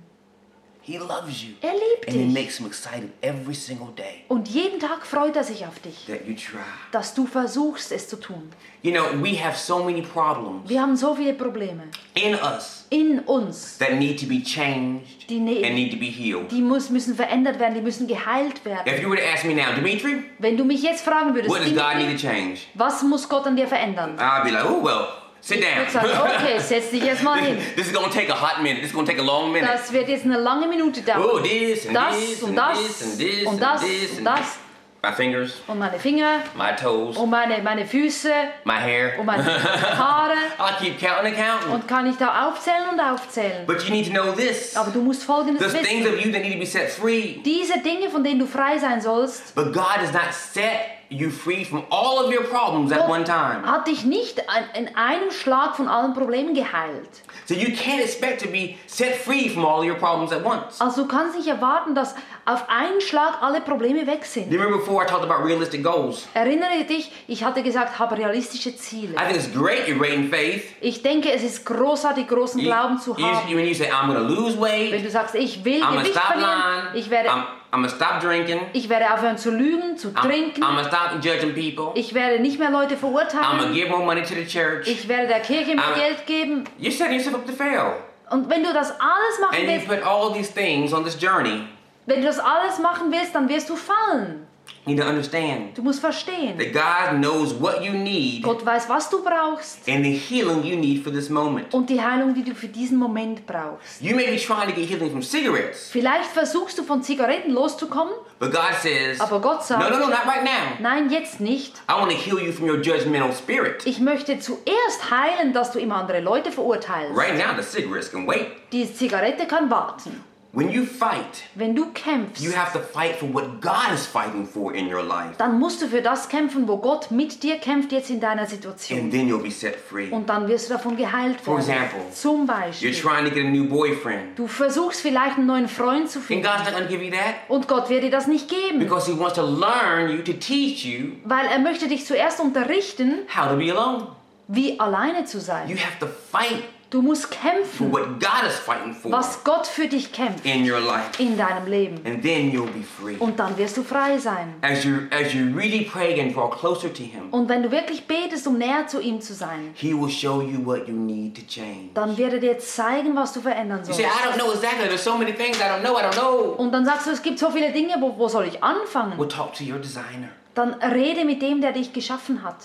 He 0.88 0.98
loves 0.98 1.42
you. 1.42 1.54
Er 1.62 1.72
liebt 1.72 2.06
And 2.06 2.16
it 2.16 2.26
dich. 2.28 2.32
makes 2.32 2.58
Him 2.58 2.66
excited 2.66 3.10
every 3.20 3.54
single 3.54 3.88
day 3.96 4.22
Und 4.28 4.46
jeden 4.46 4.78
Tag 4.78 5.04
freut 5.04 5.34
er 5.34 5.42
sich 5.42 5.66
auf 5.66 5.80
dich, 5.80 6.06
that 6.06 6.24
you 6.26 6.34
try. 6.36 6.60
dass 6.92 7.12
du 7.12 7.26
versuchst, 7.26 7.90
es 7.90 8.08
zu 8.08 8.16
tun. 8.16 8.52
You 8.82 8.92
know, 8.92 9.02
we 9.20 9.36
have 9.42 9.58
so 9.58 9.82
many 9.82 10.00
problems 10.00 10.68
Wir 10.68 10.80
haben 10.80 10.94
so 10.96 11.14
viele 11.16 11.34
Probleme 11.34 11.82
in 12.14 12.34
us 12.36 12.86
in 12.90 13.18
uns. 13.20 13.78
that 13.78 13.94
need 13.94 14.20
to 14.20 14.26
be 14.26 14.40
changed 14.40 15.28
Die 15.28 15.40
ne- 15.40 15.64
and 15.66 15.74
need 15.74 15.90
to 15.90 15.98
be 15.98 16.06
healed. 16.06 16.52
Die 16.52 16.62
muss, 16.62 16.88
müssen 16.90 17.16
verändert 17.16 17.58
werden, 17.58 17.74
die 17.74 17.80
müssen 17.80 18.06
geheilt 18.06 18.64
werden. 18.64 18.86
If 18.86 19.02
you 19.02 19.10
were 19.10 19.20
to 19.20 19.26
ask 19.26 19.44
me 19.44 19.54
now, 19.54 19.74
Dimitri, 19.74 20.22
Wenn 20.38 20.56
du 20.56 20.64
mich 20.64 20.82
jetzt 20.82 21.02
fragen 21.04 21.34
würdest, 21.34 21.50
what 21.52 21.62
does 21.62 21.74
God 21.74 21.94
Dimitri, 21.94 22.12
need 22.12 22.20
to 22.20 22.26
change? 22.28 22.58
was 22.74 23.02
muss 23.02 23.28
Gott 23.28 23.44
an 23.46 23.56
dir 23.56 23.66
verändern? 23.66 24.16
I'd 24.20 24.44
be 24.44 24.50
like, 24.50 24.64
oh, 24.70 24.80
well, 24.84 25.08
sit 25.46 25.62
down. 25.62 25.88
sagen, 25.90 26.08
okay, 26.22 26.58
setz 26.58 26.90
dich 26.90 27.02
jetzt 27.04 27.22
mal 27.22 27.38
hin. 27.38 27.58
this 27.76 27.86
is 27.88 27.92
to 27.92 28.00
take 28.10 28.30
a 28.30 28.34
hot 28.34 28.62
minute. 28.62 28.80
This 28.82 28.90
is 28.90 28.96
to 28.96 29.04
take 29.04 29.20
a 29.20 29.24
long 29.24 29.52
minute. 29.52 29.70
Das 29.72 29.92
wird 29.92 30.08
jetzt 30.08 30.24
eine 30.24 30.38
lange 30.38 30.66
Minute 30.66 31.00
Oh, 31.16 31.38
dauern. 31.38 31.42
this 31.44 31.86
and 31.86 31.96
Das 31.96 32.18
this 32.18 32.42
und 32.42 32.56
das 32.56 32.78
and 33.02 33.18
this 33.18 33.46
und 33.46 33.52
and 33.52 33.62
das 33.62 33.80
this 33.82 34.18
und 34.18 34.24
das. 34.24 34.58
my 35.04 35.12
fingers, 35.12 35.52
Und 35.68 35.78
meine 35.78 35.98
Finger 36.00 36.40
my 36.56 36.74
toes, 36.74 37.16
und 37.16 37.30
meine, 37.30 37.62
meine 37.62 37.86
Füße 37.86 38.28
my 38.64 38.72
hair. 38.74 39.12
und 39.20 39.26
meine 39.26 39.44
Haare. 39.98 40.32
I'll 40.58 40.76
keep 40.80 40.98
counting 40.98 41.32
and 41.32 41.36
counting. 41.36 41.72
Und 41.74 41.86
kann 41.86 42.06
ich 42.10 42.16
da 42.16 42.48
aufzählen 42.48 42.88
und 42.92 42.98
aufzählen. 42.98 43.66
But 43.66 43.82
you 43.84 43.90
need 43.94 44.06
to 44.06 44.10
know 44.12 44.32
this. 44.32 44.74
Aber 44.76 44.90
du 44.90 45.00
musst 45.00 45.22
Folgendes 45.22 45.62
things 45.72 45.88
wissen. 45.88 46.06
of 46.08 46.24
you 46.24 46.32
that 46.32 46.42
need 46.42 46.54
to 46.54 46.58
be 46.58 46.66
set 46.66 46.90
free. 46.90 47.40
Diese 47.44 47.78
Dinge, 47.78 48.10
von 48.10 48.24
denen 48.24 48.40
du 48.40 48.46
frei 48.46 48.78
sein 48.78 49.00
sollst, 49.00 49.54
But 49.54 49.72
God 49.72 49.98
does 50.00 50.12
not 50.12 50.32
set 50.32 50.95
you 51.08 51.30
free 51.30 51.64
from 51.64 51.84
all 51.90 52.18
of 52.24 52.32
your 52.32 52.44
problems 52.44 52.92
at 52.92 53.08
one 53.08 53.24
time. 53.24 53.62
hat 53.64 53.86
dich 53.86 54.04
nicht 54.04 54.42
in 54.74 54.94
einem 54.96 55.30
Schlag 55.30 55.76
von 55.76 55.88
allen 55.88 56.14
Problemen 56.14 56.54
geheilt. 56.54 57.08
So 57.46 57.54
you 57.54 57.68
can't 57.68 58.00
expect 58.02 58.42
to 58.42 58.48
be 58.48 58.76
set 58.86 59.14
free 59.14 59.48
from 59.48 59.64
all 59.64 59.84
your 59.88 59.96
problems 59.96 60.32
at 60.32 60.44
once. 60.44 60.80
Also 60.80 61.02
du 61.02 61.08
kannst 61.08 61.36
nicht 61.36 61.46
erwarten, 61.48 61.94
dass 61.94 62.14
auf 62.44 62.68
einen 62.68 63.00
Schlag 63.00 63.40
alle 63.40 63.60
Probleme 63.60 64.06
weg 64.06 64.24
sind. 64.24 64.50
you 64.52 64.58
remember 64.58 64.78
before 64.78 65.04
I 65.04 65.06
talked 65.06 65.24
about 65.24 65.44
realistic 65.44 65.82
goals? 65.82 66.26
Erinnere 66.34 66.84
dich, 66.84 67.10
ich 67.28 67.44
hatte 67.44 67.62
gesagt, 67.62 67.98
habe 67.98 68.16
realistische 68.16 68.76
Ziele. 68.76 69.14
I 69.14 69.32
think 69.32 69.36
it's 69.36 69.52
great 69.52 69.86
you're 69.86 70.04
in 70.12 70.28
faith. 70.28 70.64
Ich 70.80 71.02
denke, 71.02 71.32
es 71.32 71.42
ist 71.42 71.64
großartig, 71.66 72.26
großen 72.28 72.60
You, 72.60 72.66
Glauben 72.66 72.98
zu 72.98 73.14
you- 73.16 73.24
haben. 73.24 73.48
when 73.54 73.66
you 73.66 73.74
say, 73.74 73.90
I'm 73.90 74.06
going 74.06 74.18
to 74.18 74.34
lose 74.34 74.54
Wenn 74.60 74.92
weight, 74.92 75.04
du 75.04 75.10
sagst, 75.10 75.34
ich 75.34 75.64
will 75.64 75.82
I'm 75.82 75.98
Gewicht 75.98 76.18
verlieren, 76.18 76.88
ich 76.94 77.10
werde, 77.10 77.30
I'm, 77.30 77.44
I'm 77.72 77.88
stop 77.88 78.20
drinking, 78.20 78.60
ich 78.72 78.88
werde 78.88 79.12
aufhören 79.12 79.36
zu 79.36 79.50
lügen, 79.50 79.96
zu 79.98 80.08
I'm, 80.08 80.22
trinken, 80.22 80.62
I'm 80.62 80.76
to 80.82 80.84
stop 80.88 81.12
judging 81.22 81.52
people, 81.54 81.92
ich 81.94 82.14
werde 82.14 82.40
nicht 82.40 82.58
mehr 82.58 82.70
Leute 82.70 82.94
I'm 82.94 82.98
verurteilen, 82.98 83.74
give 83.74 83.88
more 83.90 84.04
money 84.04 84.22
to 84.22 84.34
the 84.34 84.46
church. 84.46 84.86
ich 84.88 85.08
werde 85.08 85.26
der 85.28 85.40
Kirche 85.40 85.74
mehr 85.74 85.84
I'm- 85.84 85.94
Geld 85.94 86.26
geben. 86.26 86.64
You're 86.80 86.90
setting 86.92 87.14
yourself 87.16 87.34
up 87.36 87.46
to 87.46 87.52
fail. 87.52 87.92
Und 88.30 88.48
wenn 88.50 88.62
du 88.64 88.72
das 88.72 88.90
alles 88.92 89.40
machen 89.40 89.54
And 89.56 89.64
you 89.64 89.70
willst, 89.70 89.88
put 89.88 90.02
all 90.02 90.32
these 90.32 90.52
things 90.52 90.92
on 90.92 91.04
this 91.04 91.16
journey. 91.20 91.62
wenn 92.06 92.20
du 92.20 92.26
das 92.26 92.38
alles 92.38 92.78
machen 92.78 93.10
willst, 93.12 93.34
dann 93.34 93.48
wirst 93.48 93.68
du 93.68 93.76
fallen. 93.76 94.45
You 94.86 94.94
need 94.94 95.02
to 95.02 95.08
understand 95.08 95.76
Du 95.76 95.82
musst 95.82 96.00
verstehen. 96.00 96.56
that 96.58 96.72
God 96.72 97.18
knows 97.20 97.52
what 97.60 97.82
you 97.82 97.92
need 97.92 98.42
Gott 98.44 98.64
weiß, 98.64 98.88
was 98.88 99.10
du 99.10 99.22
brauchst 99.22 99.88
and 99.88 100.04
the 100.04 100.12
healing 100.12 100.62
you 100.64 100.76
need 100.76 101.02
for 101.02 101.12
this 101.12 101.28
moment. 101.28 101.74
und 101.74 101.90
die 101.90 102.00
Heilung, 102.00 102.34
die 102.34 102.44
du 102.44 102.54
für 102.54 102.68
diesen 102.68 102.96
Moment 102.96 103.44
brauchst. 103.46 104.00
You 104.00 104.14
may 104.14 104.26
be 104.26 104.36
trying 104.36 104.68
to 104.68 104.74
get 104.74 104.88
healing 104.88 105.10
from 105.10 105.22
cigarettes, 105.22 105.88
Vielleicht 105.90 106.30
versuchst 106.30 106.78
du 106.78 106.84
von 106.84 107.02
Zigaretten 107.02 107.52
loszukommen, 107.52 108.14
but 108.38 108.52
God 108.52 108.74
says, 108.80 109.20
aber 109.20 109.40
Gott 109.40 109.64
sagt, 109.64 109.80
no, 109.82 109.90
no, 109.90 109.98
no, 109.98 110.08
not 110.08 110.24
right 110.26 110.44
now. 110.44 110.78
nein, 110.80 111.10
jetzt 111.10 111.40
nicht. 111.40 111.74
I 111.90 111.94
want 112.00 112.10
to 112.12 112.16
heal 112.16 112.38
you 112.38 112.52
from 112.52 112.68
your 112.68 112.76
judgmental 112.80 113.32
spirit. 113.32 113.84
Ich 113.86 113.98
möchte 113.98 114.38
zuerst 114.38 115.10
heilen, 115.10 115.52
dass 115.52 115.72
du 115.72 115.80
immer 115.80 115.96
andere 115.96 116.20
Leute 116.20 116.52
verurteilst. 116.52 117.16
Right 117.16 117.36
now, 117.36 117.60
the 117.60 117.62
cigarettes 117.62 118.10
can 118.10 118.26
wait. 118.26 118.46
Die 118.72 118.86
Zigarette 118.92 119.46
kann 119.46 119.68
warten. 119.70 120.22
When 120.56 120.70
you 120.72 120.86
fight, 120.86 121.42
Wenn 121.54 121.74
du 121.76 121.92
kämpfst, 121.92 122.42
you 122.42 122.50
have 122.56 122.72
to 122.72 122.78
fight 122.82 123.16
for 123.16 123.28
what 123.34 123.60
God 123.60 123.92
is 123.94 124.06
fighting 124.06 124.46
for 124.46 124.72
in 124.74 124.90
your 124.90 125.02
life, 125.02 125.34
dann 125.36 125.58
musst 125.58 125.82
du 125.82 125.86
für 125.86 126.00
das 126.00 126.30
kämpfen, 126.30 126.66
wo 126.66 126.78
Gott 126.78 127.10
mit 127.10 127.42
dir 127.42 127.58
kämpft 127.58 127.92
jetzt 127.92 128.08
in 128.08 128.20
deiner 128.20 128.40
and 128.40 128.50
Situation. 128.50 129.10
then 129.10 129.28
you'll 129.28 129.42
be 129.42 129.50
set 129.50 129.76
free. 129.76 130.08
Und 130.10 130.30
dann 130.30 130.48
wirst 130.48 130.70
du 130.70 130.72
davon 130.72 130.96
geheilt 130.96 131.42
For 131.42 131.58
werden. 131.58 131.68
example, 131.70 132.00
Zum 132.14 132.44
You're 132.44 132.46
Beispiel. 132.46 132.92
trying 132.94 133.24
to 133.26 133.30
get 133.34 133.44
a 133.44 133.50
new 133.50 133.68
boyfriend, 133.68 134.38
Du 134.38 134.46
versuchst 134.46 135.02
vielleicht 135.02 135.36
einen 135.36 135.44
neuen 135.46 135.68
Freund 135.68 136.08
zu 136.08 136.20
and 136.20 136.26
finden. 136.26 136.46
God's 136.46 136.70
not 136.72 136.80
to 136.80 136.88
give 136.88 137.04
you 137.04 137.10
that 137.10 137.34
Und 137.48 137.68
Gott 137.68 137.90
wird 137.90 138.04
dir 138.04 138.10
das 138.10 138.26
nicht 138.26 138.48
geben. 138.48 138.78
because 138.78 139.10
He 139.12 139.18
wants 139.18 139.34
to 139.34 139.42
learn 139.42 140.08
you, 140.10 140.22
to 140.22 140.32
teach 140.32 140.86
you 140.86 141.16
Weil 141.24 141.44
er 141.48 141.58
möchte 141.58 141.86
dich 141.86 142.06
zuerst 142.06 142.40
unterrichten, 142.40 143.26
how 143.36 143.50
to 143.50 143.56
be 143.58 143.70
alone. 143.70 144.06
wie 144.48 144.80
alleine 144.80 145.26
zu 145.26 145.36
You 145.36 145.42
sein. 145.44 145.68
have 145.68 145.98
to 146.00 146.06
fight 146.06 146.62
Du 146.88 147.02
musst 147.02 147.34
for 147.64 147.90
what 147.92 148.20
God 148.20 148.46
is 148.46 148.56
fighting 148.58 148.94
for 148.94 149.10
was 149.10 149.42
Gott 149.42 149.66
für 149.66 149.88
dich 149.88 150.12
kämpft 150.12 150.46
in 150.46 150.62
your 150.70 150.78
life, 150.78 151.20
in 151.20 151.36
deinem 151.36 151.66
Leben. 151.66 152.00
and 152.04 152.22
then 152.22 152.52
you'll 152.52 152.70
be 152.70 152.82
free. 152.82 153.16
Und 153.18 153.40
dann 153.40 153.58
wirst 153.58 153.76
du 153.76 153.82
frei 153.82 154.18
sein. 154.18 154.54
As 154.62 154.84
you 154.84 154.98
as 155.10 155.34
you 155.34 155.46
really 155.56 155.82
pray 155.84 156.20
and 156.20 156.32
draw 156.34 156.48
closer 156.48 156.92
to 156.92 157.02
Him, 157.02 157.30
Und 157.32 157.48
wenn 157.48 157.64
du 157.64 157.72
wirklich 157.72 158.06
betest, 158.06 158.46
um 158.46 158.58
näher 158.58 158.86
zu 158.86 159.00
ihm 159.00 159.20
zu 159.20 159.34
sein, 159.34 159.72
He 159.74 159.92
will 159.94 160.10
show 160.10 160.40
you 160.40 160.64
what 160.64 160.86
you 160.86 160.94
need 160.94 161.34
to 161.34 161.42
change. 161.48 161.90
dann 161.94 162.16
wird 162.16 162.34
er 162.34 162.38
dir 162.38 162.58
zeigen, 162.60 163.16
was 163.16 163.32
du 163.32 163.40
verändern 163.40 163.80
You 163.86 163.92
say. 163.92 164.04
I 164.04 164.06
don't 164.24 164.38
know 164.38 164.52
exactly. 164.52 164.86
There's 164.86 165.02
so 165.02 165.18
many 165.18 165.32
things 165.32 165.58
I 165.58 165.62
don't 165.64 165.80
know. 165.80 165.98
I 165.98 166.02
don't 166.02 166.12
know. 166.14 166.54
Und 166.56 166.70
dann 166.72 166.84
sagst 166.84 167.08
du, 167.08 167.10
es 167.10 167.22
gibt 167.22 167.40
so 167.40 167.50
viele 167.50 167.72
Dinge, 167.72 167.96
wo, 167.98 168.16
wo 168.16 168.28
soll 168.28 168.46
ich 168.46 168.62
anfangen? 168.62 169.18
Well, 169.18 169.28
talk 169.28 169.54
to 169.54 169.64
your 169.64 169.78
designer. 169.78 170.28
Dann 170.56 170.72
rede 170.72 171.26
mit 171.26 171.42
dem, 171.42 171.60
der 171.60 171.72
dich 171.72 171.92
geschaffen 171.92 172.42
hat. 172.42 172.56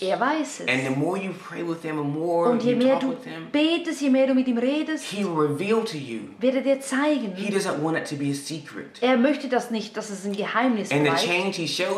Er 0.00 0.20
weiß 0.20 0.60
And 0.68 0.82
the 0.82 0.88
es. 0.92 0.96
more 0.96 1.16
you 1.18 1.32
pray 1.32 1.66
with 1.66 1.80
Him, 1.80 1.96
the 1.96 2.04
more 2.04 2.50
Und 2.50 2.62
je 2.62 2.74
mehr 2.74 2.98
du 2.98 3.08
Him, 3.24 3.50
betest, 3.50 4.02
je 4.02 4.10
mehr 4.10 4.26
du 4.26 4.34
mit 4.34 4.46
ihm 4.46 4.58
redest, 4.58 5.04
He 5.06 5.24
will 5.24 5.46
reveal 5.46 5.82
to 5.82 5.96
you. 5.96 6.20
wird 6.38 6.56
er 6.56 6.60
dir 6.60 6.78
zeigen. 6.80 7.32
doesn't 7.34 7.82
want 7.82 7.96
it 7.96 8.06
to 8.06 8.16
be 8.16 8.30
a 8.30 8.34
secret. 8.34 8.98
Er 9.00 9.16
möchte 9.16 9.48
das 9.48 9.70
nicht, 9.70 9.96
dass 9.96 10.10
es 10.10 10.26
ein 10.26 10.36
Geheimnis 10.36 10.90
bleibt. 10.90 11.26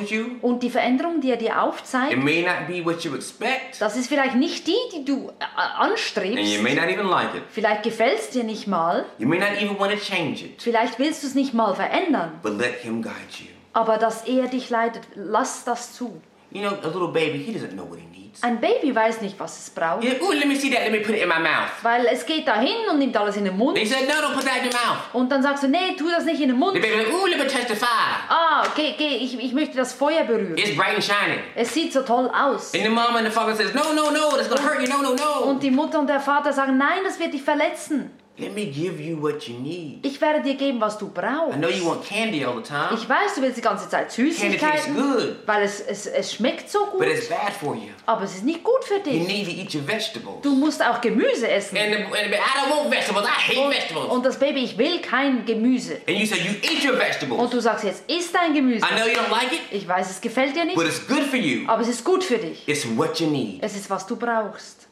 you, 0.08 0.26
Und 0.40 0.62
die 0.62 0.70
Veränderung, 0.70 1.20
die 1.20 1.32
er 1.32 1.36
dir 1.36 1.48
it 1.50 1.56
aufzeigt, 1.56 2.16
may 2.22 2.42
not 2.42 2.68
be 2.68 2.84
what 2.84 3.02
you 3.02 3.12
expect, 3.16 3.80
das 3.80 3.96
ist 3.96 4.06
vielleicht 4.06 4.36
nicht 4.36 4.68
die, 4.68 4.76
die 4.94 5.04
du 5.04 5.30
äh, 5.40 5.42
and 5.42 5.88
you 5.88 5.92
anstrebst. 5.92 6.62
may 6.62 6.74
not 6.76 6.84
even 6.88 7.08
like 7.08 7.34
it. 7.34 7.42
Vielleicht 7.50 7.82
gefällt 7.82 8.20
es 8.20 8.30
dir 8.30 8.44
nicht 8.44 8.68
mal. 8.68 9.04
You 9.18 9.26
may 9.26 9.40
not 9.40 9.60
even 9.60 9.76
want 9.80 9.90
to 9.90 9.98
change 9.98 10.44
it. 10.44 10.62
Vielleicht 10.62 11.00
willst 11.00 11.24
du 11.24 11.26
es 11.26 11.34
nicht 11.34 11.54
mal 11.54 11.74
verändern. 11.74 12.38
But 12.40 12.56
let 12.56 12.76
Him 12.82 13.02
guide 13.02 13.14
you. 13.40 13.57
Aber 13.78 13.96
dass 13.96 14.26
er 14.26 14.48
dich 14.48 14.70
leitet, 14.70 15.04
lass 15.14 15.62
das 15.62 15.94
zu. 15.94 16.20
You 16.50 16.62
know, 16.62 16.70
a 16.82 16.88
little 16.88 17.12
baby, 17.12 17.38
he 17.38 17.52
doesn't 17.52 17.74
know 17.74 17.84
what 17.88 17.98
he 18.00 18.06
needs. 18.06 18.42
Ein 18.42 18.58
Baby 18.60 18.92
weiß 18.92 19.20
nicht, 19.20 19.38
was 19.38 19.56
es 19.60 19.70
braucht, 19.70 20.02
Yeah, 20.02 20.14
ooh, 20.20 20.32
let 20.32 20.46
me 20.46 20.56
see 20.56 20.68
that. 20.70 20.80
Let 20.80 20.90
me 20.90 20.98
put 21.00 21.14
it 21.14 21.22
in 21.22 21.28
my 21.28 21.38
mouth. 21.38 21.70
weil 21.82 22.06
es 22.06 22.26
geht 22.26 22.48
dahin 22.48 22.88
und 22.90 22.98
nimmt 22.98 23.16
alles 23.16 23.36
in 23.36 23.44
den 23.44 23.56
Mund. 23.56 23.76
They 23.76 23.86
said, 23.86 24.08
no, 24.08 24.14
don't 24.14 24.34
put 24.34 24.44
that 24.46 24.56
in 24.62 24.64
your 24.64 24.72
mouth. 24.72 24.98
Und 25.12 25.30
dann 25.30 25.42
sagst 25.44 25.62
du, 25.62 25.68
nee, 25.68 25.94
tu 25.96 26.10
das 26.10 26.24
nicht 26.24 26.40
in 26.40 26.48
den 26.48 26.58
Mund. 26.58 26.74
The 26.74 26.80
baby 26.80 27.04
like, 27.04 27.12
ooh, 27.12 27.26
let 27.26 27.38
me 27.38 27.46
touch 27.46 27.68
the 27.68 27.76
fire. 27.76 28.16
Ah, 28.28 28.66
geh, 28.74 28.94
geh, 28.98 29.16
ich, 29.16 29.38
ich 29.38 29.52
möchte 29.52 29.76
das 29.76 29.92
Feuer 29.92 30.24
berühren. 30.24 30.56
It's 30.58 30.74
bright 30.74 30.94
and 30.94 31.04
shining. 31.04 31.38
Es 31.54 31.72
sieht 31.72 31.92
so 31.92 32.02
toll 32.02 32.28
aus. 32.34 32.74
And 32.74 32.82
the 32.82 32.88
mom 32.88 33.14
and 33.14 33.26
the 33.26 33.32
father 33.32 33.54
says, 33.54 33.74
no, 33.74 33.92
no, 33.92 34.10
no, 34.10 34.30
that's 34.36 34.48
gonna 34.48 34.62
hurt 34.62 34.80
you. 34.80 34.88
No, 34.88 35.02
no, 35.02 35.14
no. 35.14 35.50
Und 35.50 35.62
die 35.62 35.70
Mutter 35.70 36.00
und 36.00 36.08
der 36.08 36.18
Vater 36.20 36.52
sagen, 36.52 36.76
nein, 36.78 37.00
das 37.04 37.20
wird 37.20 37.32
dich 37.34 37.42
verletzen. 37.42 38.10
Let 38.40 38.54
me 38.54 38.66
give 38.66 39.00
you 39.02 39.20
what 39.20 39.48
you 39.48 39.58
need. 39.58 40.06
Ich 40.06 40.20
werde 40.20 40.40
dir 40.42 40.54
geben, 40.54 40.80
was 40.80 40.96
du 40.96 41.06
I 41.06 41.10
brauchst. 41.12 41.58
know 41.58 41.68
you 41.68 41.84
want 41.84 42.04
candy 42.04 42.44
all 42.44 42.54
the 42.56 42.62
time, 42.62 42.90
Ich 42.94 43.08
weiß, 43.08 43.34
du 43.34 43.42
willst 43.42 43.56
die 43.56 43.60
ganze 43.62 43.88
Zeit 43.88 44.14
Candy 44.14 44.30
tastes 44.32 44.84
Süßigkeiten, 44.84 44.94
good. 44.94 45.36
weil 45.46 45.62
es, 45.64 45.80
es, 45.80 46.06
es 46.06 46.32
schmeckt 46.34 46.70
so 46.70 46.86
gut, 46.86 47.00
but 47.00 47.08
it's 47.08 47.28
bad 47.28 47.52
for 47.52 47.74
you. 47.74 47.90
aber 48.06 48.22
es 48.22 48.36
ist 48.36 48.44
nicht 48.44 48.62
gut 48.62 48.84
für 48.84 48.98
You 48.98 49.02
dich. 49.02 49.26
need 49.26 49.44
to 49.46 49.50
eat 49.50 49.74
your 49.74 49.86
vegetables. 49.88 50.42
Du 50.42 50.54
musst 50.54 50.80
auch 50.84 51.00
Gemüse 51.00 51.48
essen. 51.50 51.76
And, 51.76 51.90
the, 51.92 51.96
and 52.04 52.32
the, 52.32 52.36
I 52.36 52.70
don't 52.70 52.70
want 52.84 52.90
vegetables. 52.92 53.24
I 53.26 53.30
hate 53.56 53.70
vegetables. 53.70 54.08
Und 54.08 54.24
das 54.24 54.38
Baby, 54.38 54.60
ich 54.64 54.78
will 54.78 55.00
kein 55.00 55.44
Gemüse. 55.44 55.98
And 56.06 56.16
you 56.16 56.24
say 56.26 56.36
you 56.38 56.52
eat 56.62 56.84
your 56.84 56.92
Und 56.92 57.00
vegetables. 57.00 57.50
du 57.50 57.60
sagst 57.60 57.84
jetzt, 57.84 58.04
isst 58.08 58.32
dein 58.32 58.54
Gemüse. 58.54 58.86
I 58.86 58.94
know 58.94 59.06
you 59.08 59.14
don't 59.18 59.30
like 59.32 59.50
it, 59.52 59.60
Ich 59.72 59.88
weiß, 59.88 60.10
es 60.10 60.20
gefällt 60.20 60.54
dir 60.54 60.64
but 60.74 60.84
nicht, 60.84 60.88
it's 60.96 61.06
good 61.08 61.24
for 61.24 61.38
you. 61.38 61.66
aber 61.68 61.82
es 61.82 61.88
ist 61.88 62.04
gut 62.04 62.22
für 62.22 62.38
dich. 62.38 62.62
It's 62.68 62.86
what 62.96 63.18
you 63.18 63.26
need. 63.26 63.58
Es 63.64 63.74
ist, 63.74 63.90
was 63.90 64.06
du 64.06 64.14
brauchst. 64.14 64.86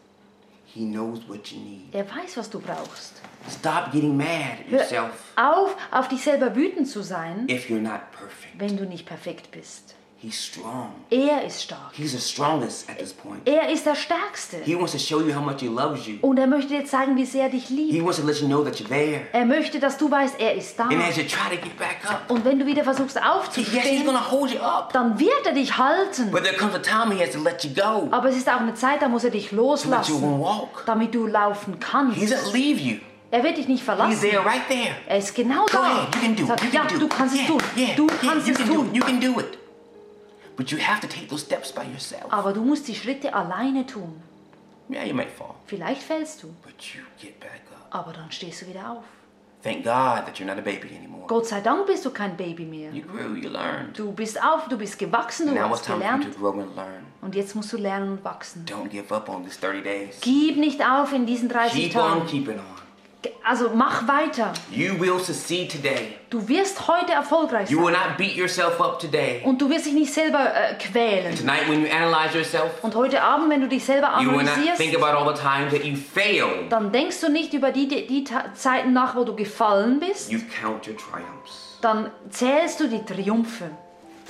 He 0.74 0.80
knows 0.84 1.20
what 1.28 1.46
you 1.46 1.58
need. 1.58 1.94
Er 1.94 2.04
weiß, 2.04 2.36
was 2.36 2.50
du 2.50 2.60
brauchst. 2.60 3.12
Stop 3.50 3.92
getting 3.92 4.16
mad 4.16 4.26
at 4.26 4.70
Hör 4.70 4.78
yourself 4.80 5.10
auf, 5.36 5.76
auf 5.90 6.08
dich 6.08 6.22
selber 6.22 6.54
wütend 6.56 6.88
zu 6.88 7.02
sein, 7.02 7.46
if 7.48 7.68
you're 7.68 7.80
not 7.80 8.00
perfect. 8.12 8.58
wenn 8.58 8.76
du 8.76 8.84
nicht 8.84 9.06
perfekt 9.06 9.50
bist. 9.50 9.94
He's 10.18 10.42
strong. 10.46 10.92
Er 11.10 11.44
ist 11.44 11.62
stark. 11.64 11.90
He's 11.92 12.12
the 12.12 12.18
strongest 12.18 12.88
at 12.88 12.98
this 12.98 13.12
point. 13.12 13.46
Er 13.46 13.68
ist 13.70 13.84
der 13.84 13.94
Stärkste. 13.94 14.56
He 14.64 14.74
wants 14.74 14.92
to 14.92 14.98
show 14.98 15.20
you 15.20 15.32
how 15.34 15.42
much 15.44 15.60
he 15.60 15.66
loves 15.68 16.06
you. 16.06 16.14
Und 16.22 16.38
er 16.38 16.46
möchte 16.46 16.68
dir 16.70 16.86
zeigen, 16.86 17.14
wie 17.16 17.26
sehr 17.26 17.44
er 17.44 17.48
dich 17.50 17.66
He 17.66 17.74
liebt. 17.92 18.02
wants 18.04 18.18
to 18.18 18.26
let 18.26 18.40
you 18.40 18.46
know 18.46 18.64
that 18.64 18.76
you're 18.80 18.88
there. 18.88 19.20
Er 19.34 19.44
möchte, 19.44 19.78
dass 19.78 19.98
du 19.98 20.10
weißt, 20.10 20.40
er 20.40 20.54
ist 20.54 20.78
da. 20.78 20.84
And 20.84 20.94
as 21.06 21.18
you 21.18 21.24
try 21.24 21.54
to 21.54 21.62
get 21.62 21.76
back 21.78 21.98
up, 22.08 22.22
Und 22.30 22.46
wenn 22.46 22.58
du 22.58 22.64
wieder 22.64 22.82
versuchst 22.82 23.16
yes, 23.16 23.24
he's 23.24 23.30
aufzustehen, 23.30 24.06
gonna 24.06 24.30
hold 24.30 24.50
you 24.52 24.58
up. 24.60 24.90
dann 24.94 25.20
wird 25.20 25.44
er 25.44 25.52
dich 25.52 25.76
halten. 25.76 26.30
But 26.30 26.44
there 26.44 26.56
comes 26.56 26.74
a 26.74 26.78
time 26.78 27.14
he 27.14 27.22
has 27.22 27.32
to 27.34 27.38
let 27.38 27.62
you 27.62 27.70
go. 27.74 28.08
Aber 28.10 28.30
es 28.30 28.36
ist 28.38 28.48
auch 28.48 28.60
eine 28.60 28.72
Zeit, 28.74 29.02
da 29.02 29.08
muss 29.08 29.22
er 29.22 29.30
dich 29.30 29.50
To 29.50 29.54
let 29.56 29.60
you 29.60 29.66
loslassen, 29.66 30.40
walk. 30.40 30.82
damit 30.86 31.14
du 31.14 31.26
laufen 31.26 31.74
He 31.74 31.78
kannst. 31.78 32.18
doesn't 32.32 32.54
leave 32.54 32.80
you. 32.80 32.96
Er 33.30 33.42
wird 33.42 33.56
dich 33.56 33.66
nicht 33.68 33.78
He's 33.80 33.84
verlassen. 33.84 34.20
there 34.20 34.44
right 34.44 34.66
there. 34.68 34.94
Er 35.08 35.18
ist 35.18 35.34
genau 35.34 35.62
Go 35.66 35.72
da. 35.72 35.82
ahead, 35.82 36.14
you 36.14 36.20
can 36.20 36.36
do 36.36 36.42
it. 36.42 36.48
Sagt, 36.48 36.62
You 36.64 36.70
ja, 36.70 36.80
can 36.84 36.88
do 36.88 36.98
du 36.98 37.04
it. 37.06 37.10
kannst 37.16 37.34
es 37.34 37.46
tun. 37.46 37.60
yeah, 37.76 37.94
Du 37.96 38.06
kannst 38.06 38.48
es 38.48 38.56
tun. 38.58 38.86
it. 38.88 38.94
You 38.96 39.02
can 39.04 39.20
do 39.20 39.40
it. 39.40 39.58
But 40.56 40.70
you 40.70 40.78
have 40.78 41.00
to 41.00 41.06
take 41.06 41.28
those 41.28 41.44
steps 41.44 41.72
by 41.72 41.82
yourself. 41.82 42.24
Aber 42.32 42.52
du 42.52 42.62
musst 42.62 42.88
die 42.88 42.94
Schritte 42.94 43.34
alleine 43.34 43.84
tun. 43.86 44.22
Yeah, 44.88 45.04
you 45.04 45.14
might 45.14 45.30
fall, 45.30 45.54
Vielleicht 45.66 46.02
fällst 46.02 46.42
du, 46.44 46.46
but 46.62 46.74
you 46.94 47.02
get 47.20 47.38
back 47.40 47.60
up. 47.74 47.88
aber 47.90 48.12
dann 48.12 48.30
stehst 48.30 48.62
du 48.62 48.68
wieder 48.68 48.88
auf. 48.92 49.04
Thank 49.64 49.78
God 49.82 50.24
that 50.26 50.36
you're 50.38 50.44
not 50.46 50.58
a 50.58 50.60
baby 50.60 50.88
anymore. 50.96 51.24
Gott 51.26 51.46
sei 51.48 51.60
Dank 51.60 51.86
bist 51.86 52.04
du 52.04 52.10
kein 52.10 52.36
Baby 52.36 52.64
mehr. 52.64 52.92
You 52.92 53.02
grew, 53.02 53.34
you 53.34 53.48
learned. 53.50 53.98
Du 53.98 54.12
bist 54.12 54.40
auf, 54.40 54.68
du 54.68 54.78
bist 54.78 54.96
gewachsen, 54.96 55.52
du 55.52 55.60
hast 55.60 55.86
gelernt. 55.86 56.24
to 56.32 56.38
grow 56.38 56.52
and 56.60 56.76
learn. 56.76 57.04
Und 57.20 57.34
jetzt 57.34 57.56
musst 57.56 57.72
du 57.72 57.76
lernen 57.76 58.12
und 58.12 58.24
wachsen. 58.24 58.64
Don't 58.64 58.88
give 58.88 59.12
up 59.12 59.28
on 59.28 59.44
these 59.44 59.58
30 59.60 59.82
days. 59.82 60.20
Gib 60.20 60.56
nicht 60.56 60.80
auf 60.86 61.12
in 61.12 61.26
diesen 61.26 61.48
30 61.48 61.90
Keep 61.90 61.96
on 61.96 62.02
Tagen. 62.12 62.26
keeping 62.28 62.58
on. 62.60 62.64
Also 63.44 63.70
mach 63.74 64.06
weiter. 64.08 64.52
You 64.70 64.98
will 64.98 65.18
succeed 65.18 65.70
today. 65.70 66.16
Du 66.30 66.46
wirst 66.48 66.88
heute 66.88 67.12
erfolgreich 67.12 67.70
You 67.70 67.78
will 67.84 67.92
sein. 67.94 68.08
not 68.08 68.16
beat 68.16 68.34
yourself 68.34 68.80
up 68.80 68.98
today. 68.98 69.40
Und 69.44 69.60
du 69.60 69.70
wirst 69.70 69.86
dich 69.86 69.92
nicht 69.94 70.12
selber 70.12 70.52
äh, 70.54 70.74
quälen. 70.74 71.34
Tonight, 71.36 71.68
when 71.68 71.82
you 71.84 71.88
analyze 71.92 72.36
yourself, 72.36 72.82
Und 72.82 72.94
heute 72.94 73.22
Abend, 73.22 73.50
wenn 73.50 73.60
du 73.60 73.68
dich 73.68 73.84
selber 73.84 74.18
you 74.20 74.30
will 74.30 74.42
not 74.44 74.54
think 74.54 74.68
analysierst, 74.68 74.96
about 74.96 75.16
all 75.18 75.34
the 75.36 75.40
times 75.40 75.72
that 75.72 75.84
you 75.84 75.96
failed. 75.96 76.70
dann 76.70 76.90
denkst 76.92 77.20
du 77.20 77.28
nicht 77.30 77.54
über 77.54 77.70
die, 77.70 77.86
die, 77.88 78.06
die 78.06 78.24
Zeiten 78.54 78.92
nach, 78.92 79.14
wo 79.16 79.24
du 79.24 79.34
gefallen 79.36 80.00
bist. 80.00 80.30
You 80.30 80.40
count 80.60 80.86
your 80.88 80.96
triumphs. 80.96 81.78
Dann 81.80 82.10
zählst 82.30 82.80
du 82.80 82.88
die 82.88 83.04
Triumphe. 83.04 83.70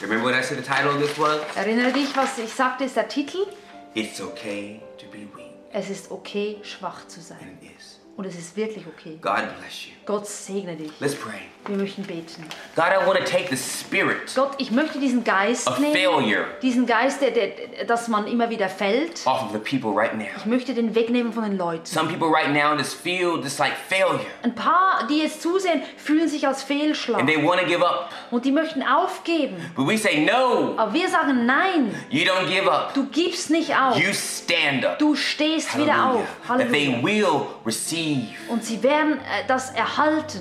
Remember 0.03 0.27
what 0.29 0.35
I 0.39 0.43
said 0.43 0.59
the 0.59 0.63
title 0.63 0.91
of 0.91 0.99
this 1.01 1.19
was? 1.19 1.39
Erinnere 1.55 1.93
dich, 1.93 2.15
was 2.17 2.37
ich 2.39 2.53
sagte, 2.53 2.85
ist 2.85 2.97
der 2.97 3.09
Titel? 3.09 3.47
It's 3.95 4.21
okay 4.21 4.81
to 4.99 5.07
be 5.07 5.21
weak. 5.35 5.47
Es 5.73 5.89
ist 5.89 6.11
okay, 6.11 6.59
schwach 6.63 7.07
zu 7.09 7.21
sein. 7.21 7.39
And 7.41 7.63
it 7.63 7.71
is. 7.79 7.96
Und 8.17 8.25
es 8.25 8.37
ist 8.37 8.57
wirklich 8.57 8.87
okay. 8.87 9.19
God 9.21 9.59
bless 9.59 9.87
you. 9.87 9.96
Gott 10.07 10.27
segne 10.27 10.77
dich. 10.77 10.93
Let's 11.01 11.15
pray. 11.17 11.35
Wir 11.67 11.77
möchten 11.79 12.05
beten. 12.05 12.45
God, 12.77 12.85
I 12.93 13.05
want 13.05 13.19
to 13.19 13.25
take 13.25 13.49
the 13.51 13.57
spirit 13.57 14.33
Gott, 14.37 14.53
ich 14.59 14.71
möchte 14.71 15.01
diesen 15.01 15.25
Geist 15.25 15.67
of 15.67 15.81
nehmen, 15.81 15.95
failure 15.97 16.45
diesen 16.63 16.87
Geist, 16.87 17.21
der, 17.21 17.33
der, 17.33 17.85
dass 17.89 18.07
man 18.07 18.29
immer 18.29 18.49
wieder 18.51 18.69
fällt. 18.69 19.27
off 19.27 19.43
of 19.43 19.51
the 19.53 19.59
people 19.59 19.91
right 19.93 20.17
now. 20.17 20.27
Ich 20.37 20.47
möchte 20.47 20.75
den 20.75 20.95
wegnehmen 20.95 21.33
von 21.33 21.43
den 21.43 21.59
Leuten. 21.59 21.85
Some 21.85 22.09
people 22.09 22.29
right 22.29 22.53
now 22.53 22.71
in 22.71 22.79
this 22.79 22.95
field 22.95 23.43
just 23.43 23.59
like 23.59 23.73
failure. 23.89 24.21
Ein 24.45 24.55
paar, 24.55 25.09
die 25.11 25.19
jetzt 25.23 25.43
zusehen, 25.43 25.83
fühlen 25.97 26.29
sich 26.29 26.47
als 26.47 26.63
Fehlschlag 26.63 27.19
And 27.19 27.29
they 27.29 27.45
want 27.45 27.61
to 27.61 27.67
give 27.67 27.85
up. 27.85 28.11
und 28.31 28.45
die 28.45 28.53
möchten 28.53 28.85
aufgeben. 28.85 29.57
But 29.75 29.89
we 29.89 29.99
say, 29.99 30.25
no, 30.25 30.75
Aber 30.77 30.93
wir 30.95 31.09
sagen 31.09 31.47
nein, 31.47 31.93
you 32.11 32.23
don't 32.25 32.47
give 32.47 32.71
up. 32.71 32.95
du 32.95 33.07
gibst 33.07 33.51
nicht 33.51 33.75
auf. 33.75 33.97
You 33.99 34.13
stand 34.15 34.85
up. 34.85 35.01
Du 35.01 35.17
stehst 35.17 35.77
wieder 35.77 35.97
Hallelujah. 35.97 36.21
auf. 36.23 36.59
That 36.59 36.71
they 36.71 36.87
Halleluja. 36.87 37.03
will 37.03 37.41
receive 37.67 38.29
Und 38.49 38.65
sie 38.65 38.81
werden 38.85 39.15
äh, 39.15 39.45
das 39.49 39.71
erhalten. 39.71 39.96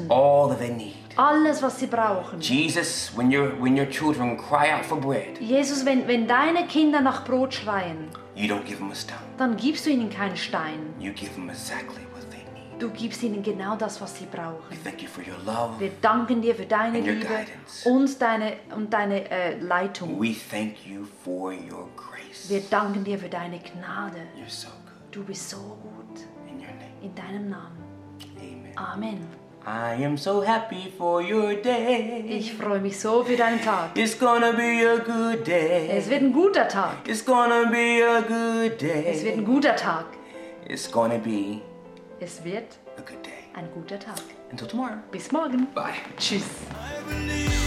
All 0.10 0.50
that 0.50 0.60
they 0.60 0.70
need. 0.74 0.96
Alles, 1.18 1.62
was 1.62 1.80
sie 1.80 1.88
brauchen. 1.88 2.40
Jesus, 2.42 3.12
when 3.16 3.32
your 3.32 3.52
when 3.62 3.78
your 3.78 3.90
children 3.90 4.38
cry 4.38 4.72
out 4.72 4.84
for 4.86 5.00
bread, 5.00 5.40
Jesus, 5.40 5.86
wenn, 5.86 6.08
wenn 6.08 6.28
deine 6.28 6.68
Kinder 6.68 7.00
nach 7.02 7.24
Brot 7.24 7.54
schreien, 7.54 8.10
you 8.36 8.48
don't 8.54 8.66
give 8.66 8.80
them 8.80 8.92
a 8.92 8.96
stone. 8.96 9.18
dann 9.38 9.56
gibst 9.56 9.86
du 9.86 9.92
ihnen 9.92 10.10
keinen 10.10 10.36
Stein. 10.36 10.94
You 11.00 11.14
give 11.14 11.32
them 11.36 11.50
exactly 11.50 12.02
what 12.14 12.30
they 12.32 12.40
need. 12.54 12.82
Du 12.82 12.90
gibst 12.90 13.24
ihnen 13.24 13.42
genau 13.42 13.78
das, 13.78 14.02
was 14.02 14.18
sie 14.18 14.26
We 14.26 14.36
brauchen. 14.38 14.78
thank 14.84 15.02
you 15.02 15.08
for 15.08 15.24
your 15.24 15.38
love. 15.46 15.80
Wir 15.80 15.92
danken 16.02 16.42
dir 16.42 16.54
für 16.54 16.66
deine 16.66 16.98
And 16.98 17.08
your 17.08 17.14
Liebe 17.14 17.26
guidance. 17.28 17.88
und 17.90 18.22
deine, 18.22 18.54
und 18.76 18.92
deine 18.94 19.30
äh, 19.32 19.58
Leitung. 19.60 20.20
We 20.20 20.34
thank 20.52 20.86
you 20.86 21.06
for 21.24 21.54
your 21.54 21.88
grace. 21.96 22.50
Wir 22.50 22.60
danken 22.70 23.06
dir 23.06 23.18
für 23.18 23.30
deine 23.30 23.60
Gnade. 23.60 24.18
You're 24.38 24.50
so 24.50 24.68
good. 24.68 25.16
Du 25.16 25.24
bist 25.24 25.50
so 25.50 25.58
gut. 25.58 26.20
In 26.50 26.60
your 26.60 26.66
name. 26.74 26.92
In 27.02 27.16
deinem 27.16 27.50
Namen. 27.50 27.78
Amen. 28.38 28.74
Amen. 28.76 29.45
I 29.68 29.94
am 30.04 30.16
so 30.16 30.42
happy 30.42 30.92
for 30.96 31.22
your 31.24 31.56
day. 31.56 32.24
Ich 32.30 32.54
freue 32.54 32.80
mich 32.80 33.00
so 33.00 33.24
für 33.24 33.36
deinen 33.36 33.60
Tag. 33.62 33.98
It's 33.98 34.18
gonna 34.18 34.52
be 34.52 34.86
a 34.88 34.98
good 34.98 35.46
day. 35.48 35.90
Es 35.90 36.08
wird 36.08 36.22
ein 36.22 36.32
guter 36.34 36.68
Tag. 36.68 36.98
It's 37.08 37.26
gonna 37.26 37.66
be 37.72 38.04
a 38.06 38.22
good 38.22 38.82
Es 38.84 39.24
wird 39.24 39.36
day. 39.38 39.40
ein 39.40 39.46
guter 39.46 39.76
Tag. 39.76 40.06
It's 40.68 40.92
gonna 40.92 41.18
be 41.18 41.62
Es 42.20 42.44
wird 42.44 42.78
a 42.98 43.02
good 43.02 43.26
day. 43.26 43.32
ein 43.56 43.68
guter 43.74 43.98
Tag. 43.98 44.22
Until 44.52 44.68
tomorrow. 44.68 44.98
Bis 45.12 45.32
morgen. 45.32 45.66
Bye. 45.74 45.94
Tschüss. 46.18 46.44
I 46.72 47.02
believe 47.10 47.65